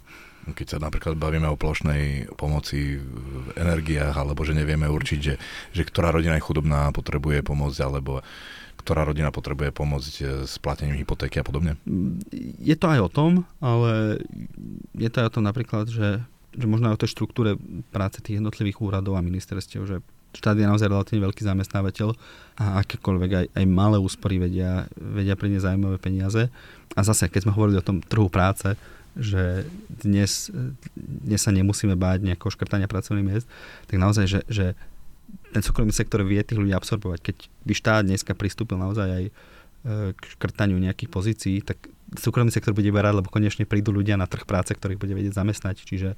Keď 0.49 0.67
sa 0.67 0.77
napríklad 0.79 1.19
bavíme 1.19 1.45
o 1.51 1.59
plošnej 1.59 2.33
pomoci 2.39 2.97
v 2.97 3.53
energiách, 3.59 4.15
alebo 4.15 4.41
že 4.47 4.57
nevieme 4.57 4.87
určiť, 4.87 5.19
že, 5.19 5.35
že 5.75 5.81
ktorá 5.83 6.15
rodina 6.15 6.39
je 6.39 6.45
chudobná 6.45 6.89
potrebuje 6.95 7.43
pomôcť, 7.43 7.79
alebo 7.83 8.23
ktorá 8.79 9.03
rodina 9.03 9.29
potrebuje 9.29 9.75
pomôcť 9.75 10.13
e, 10.19 10.23
s 10.47 10.55
platením 10.57 10.95
hypotéky 10.95 11.43
a 11.43 11.45
podobne? 11.45 11.75
Je 12.63 12.75
to 12.79 12.87
aj 12.87 12.99
o 13.05 13.09
tom, 13.11 13.31
ale 13.59 14.23
je 14.95 15.09
to 15.11 15.19
aj 15.21 15.27
o 15.27 15.33
tom 15.35 15.43
napríklad, 15.43 15.91
že, 15.91 16.23
že 16.55 16.65
možno 16.65 16.89
aj 16.89 16.95
o 16.95 17.01
tej 17.03 17.11
štruktúre 17.11 17.59
práce 17.91 18.23
tých 18.23 18.39
jednotlivých 18.39 18.79
úradov 18.79 19.19
a 19.19 19.25
ministerstiev, 19.25 19.83
že 19.83 19.99
štát 20.33 20.55
je 20.55 20.69
naozaj 20.69 20.89
relatívne 20.89 21.25
veľký 21.25 21.41
zamestnávateľ 21.41 22.13
a 22.61 22.85
akékoľvek 22.85 23.31
aj, 23.33 23.45
aj 23.57 23.65
malé 23.65 23.97
úspory 23.97 24.37
vedia, 24.37 24.85
vedia 24.95 25.33
priniesť 25.33 25.73
zaujímavé 25.73 25.97
peniaze. 25.97 26.47
A 26.93 27.01
zase, 27.01 27.29
keď 27.29 27.49
sme 27.49 27.55
hovorili 27.55 27.81
o 27.81 27.85
tom 27.85 28.01
trhu 28.01 28.29
práce, 28.29 28.77
že 29.19 29.67
dnes, 29.87 30.49
dnes 30.97 31.39
sa 31.43 31.51
nemusíme 31.51 31.93
báť 31.99 32.23
nejakého 32.23 32.49
škrtania 32.49 32.87
pracovných 32.87 33.27
miest, 33.27 33.47
tak 33.91 33.99
naozaj, 33.99 34.25
že, 34.25 34.39
že 34.47 34.65
ten 35.53 35.61
súkromný 35.61 35.93
sektor 35.93 36.23
vie 36.25 36.41
tých 36.41 36.57
ľudí 36.57 36.73
absorbovať. 36.73 37.19
Keď 37.21 37.37
by 37.67 37.73
štát 37.75 38.03
dneska 38.07 38.33
pristúpil 38.33 38.79
naozaj 38.79 39.07
aj 39.09 39.23
e, 39.27 39.31
k 40.13 40.23
škrtaniu 40.39 40.77
nejakých 40.79 41.09
pozícií, 41.11 41.57
tak 41.61 41.77
súkromný 42.17 42.49
sektor 42.49 42.73
bude 42.73 42.89
berať, 42.89 43.21
lebo 43.21 43.29
konečne 43.29 43.69
prídu 43.69 43.93
ľudia 43.93 44.17
na 44.17 44.25
trh 44.25 44.45
práce, 44.45 44.73
ktorých 44.73 44.97
bude 44.97 45.13
vedieť 45.13 45.37
zamestnať. 45.37 45.75
Čiže 45.85 46.09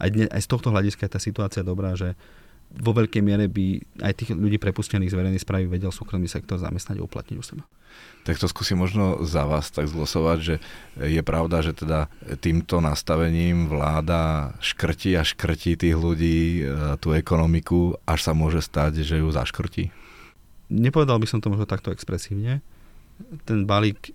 aj, 0.00 0.08
dne, 0.08 0.26
aj 0.32 0.40
z 0.40 0.48
tohto 0.48 0.72
hľadiska 0.72 1.04
je 1.04 1.12
tá 1.12 1.20
situácia 1.20 1.62
dobrá, 1.66 1.92
že 1.96 2.16
vo 2.74 2.90
veľkej 2.90 3.22
miere 3.22 3.46
by 3.46 3.78
aj 4.02 4.12
tých 4.18 4.30
ľudí 4.34 4.58
prepustených 4.58 5.10
z 5.12 5.18
verejnej 5.18 5.42
správy 5.42 5.70
vedel 5.70 5.94
súkromný 5.94 6.26
sektor 6.26 6.58
zamestnať 6.58 6.98
a 6.98 7.06
uplatniť 7.06 7.36
u 7.38 7.44
seba. 7.44 7.64
Tak 8.26 8.40
to 8.40 8.50
skúsim 8.50 8.80
možno 8.80 9.22
za 9.22 9.46
vás 9.46 9.70
tak 9.70 9.86
zglosovať, 9.86 10.38
že 10.40 10.54
je 10.98 11.22
pravda, 11.22 11.62
že 11.62 11.76
teda 11.76 12.10
týmto 12.42 12.82
nastavením 12.82 13.70
vláda 13.70 14.56
škrtí 14.58 15.14
a 15.14 15.22
škrtí 15.22 15.78
tých 15.78 15.94
ľudí, 15.94 16.64
e, 16.64 16.98
tú 16.98 17.14
ekonomiku, 17.14 17.94
až 18.08 18.26
sa 18.26 18.32
môže 18.34 18.64
stať, 18.64 19.06
že 19.06 19.20
ju 19.22 19.28
zaškrtí? 19.30 19.92
Nepovedal 20.72 21.20
by 21.20 21.28
som 21.28 21.38
to 21.38 21.52
možno 21.52 21.68
takto 21.68 21.92
expresívne. 21.94 22.64
Ten 23.46 23.68
balík 23.68 24.10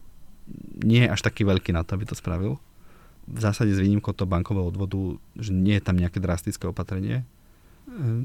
nie 0.82 1.06
je 1.06 1.14
až 1.14 1.22
taký 1.22 1.46
veľký 1.46 1.72
na 1.72 1.86
to, 1.86 1.96
aby 1.96 2.10
to 2.10 2.18
spravil. 2.18 2.58
V 3.30 3.40
zásade 3.40 3.72
s 3.72 3.80
výnimkou 3.80 4.12
toho 4.12 4.26
bankového 4.26 4.68
odvodu, 4.68 5.22
že 5.38 5.54
nie 5.54 5.78
je 5.78 5.86
tam 5.86 6.02
nejaké 6.02 6.18
drastické 6.18 6.66
opatrenie, 6.66 7.24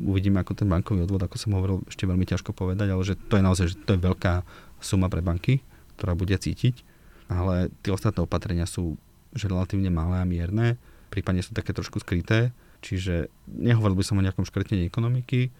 uvidíme, 0.05 0.40
ako 0.40 0.53
ten 0.55 0.68
bankový 0.68 1.09
odvod, 1.09 1.24
ako 1.24 1.37
som 1.40 1.57
hovoril, 1.57 1.83
ešte 1.88 2.05
veľmi 2.05 2.24
ťažko 2.29 2.53
povedať, 2.53 2.92
ale 2.92 3.03
že 3.03 3.16
to 3.16 3.40
je 3.40 3.42
naozaj 3.44 3.66
že 3.72 3.77
to 3.83 3.96
je 3.96 4.00
veľká 4.05 4.44
suma 4.79 5.09
pre 5.09 5.24
banky, 5.24 5.64
ktorá 5.96 6.12
bude 6.12 6.37
cítiť. 6.37 6.85
Ale 7.33 7.72
tie 7.81 7.90
ostatné 7.90 8.20
opatrenia 8.20 8.68
sú 8.68 9.00
že 9.35 9.50
relatívne 9.50 9.90
malé 9.90 10.22
a 10.22 10.29
mierne, 10.29 10.79
prípadne 11.11 11.42
sú 11.42 11.59
také 11.59 11.74
trošku 11.74 11.98
skryté, 11.98 12.55
čiže 12.87 13.27
nehovoril 13.50 13.98
by 13.98 14.05
som 14.07 14.14
o 14.14 14.22
nejakom 14.22 14.46
škrtení 14.46 14.87
ekonomiky. 14.87 15.50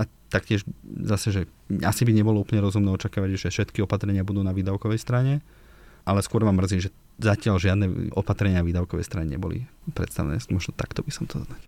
A 0.00 0.08
taktiež 0.32 0.64
zase, 1.04 1.28
že 1.28 1.42
asi 1.84 2.08
by 2.08 2.16
nebolo 2.16 2.40
úplne 2.40 2.64
rozumné 2.64 2.88
očakávať, 2.96 3.36
že 3.36 3.52
všetky 3.52 3.84
opatrenia 3.84 4.24
budú 4.24 4.40
na 4.40 4.56
výdavkovej 4.56 4.96
strane, 4.96 5.44
ale 6.08 6.24
skôr 6.24 6.40
ma 6.40 6.56
mrzí, 6.56 6.88
že 6.88 6.90
zatiaľ 7.20 7.60
žiadne 7.60 8.16
opatrenia 8.16 8.64
na 8.64 8.66
výdavkovej 8.66 9.04
strane 9.04 9.28
neboli 9.28 9.68
predstavené. 9.92 10.40
Možno 10.48 10.72
takto 10.72 11.04
by 11.04 11.12
som 11.12 11.28
to 11.28 11.44
znať 11.44 11.62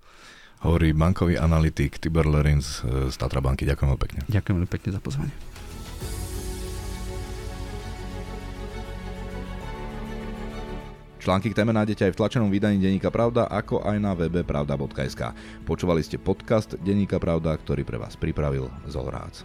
hovorí 0.63 0.91
bankový 0.97 1.39
analytik 1.39 2.03
Tibor 2.03 2.27
Lerins 2.27 2.83
z 2.83 3.15
Tatra 3.15 3.39
banky. 3.39 3.63
Ďakujem 3.69 3.89
veľmi 3.95 4.03
pekne. 4.03 4.21
Ďakujem 4.27 4.55
veľmi 4.59 4.71
pekne 4.71 4.91
za 4.95 5.01
pozvanie. 5.03 5.35
Články 11.19 11.53
k 11.53 11.59
téme 11.61 11.77
nájdete 11.77 12.09
aj 12.09 12.13
v 12.17 12.19
tlačenom 12.25 12.49
vydaní 12.49 12.81
Denníka 12.81 13.13
Pravda, 13.13 13.53
ako 13.53 13.85
aj 13.85 13.97
na 14.01 14.17
webe 14.17 14.41
pravda.sk. 14.49 15.37
Počúvali 15.69 16.01
ste 16.01 16.17
podcast 16.17 16.79
Denníka 16.81 17.21
Pravda, 17.21 17.53
ktorý 17.53 17.85
pre 17.85 18.01
vás 18.01 18.17
pripravil 18.17 18.73
Zolrác. 18.89 19.45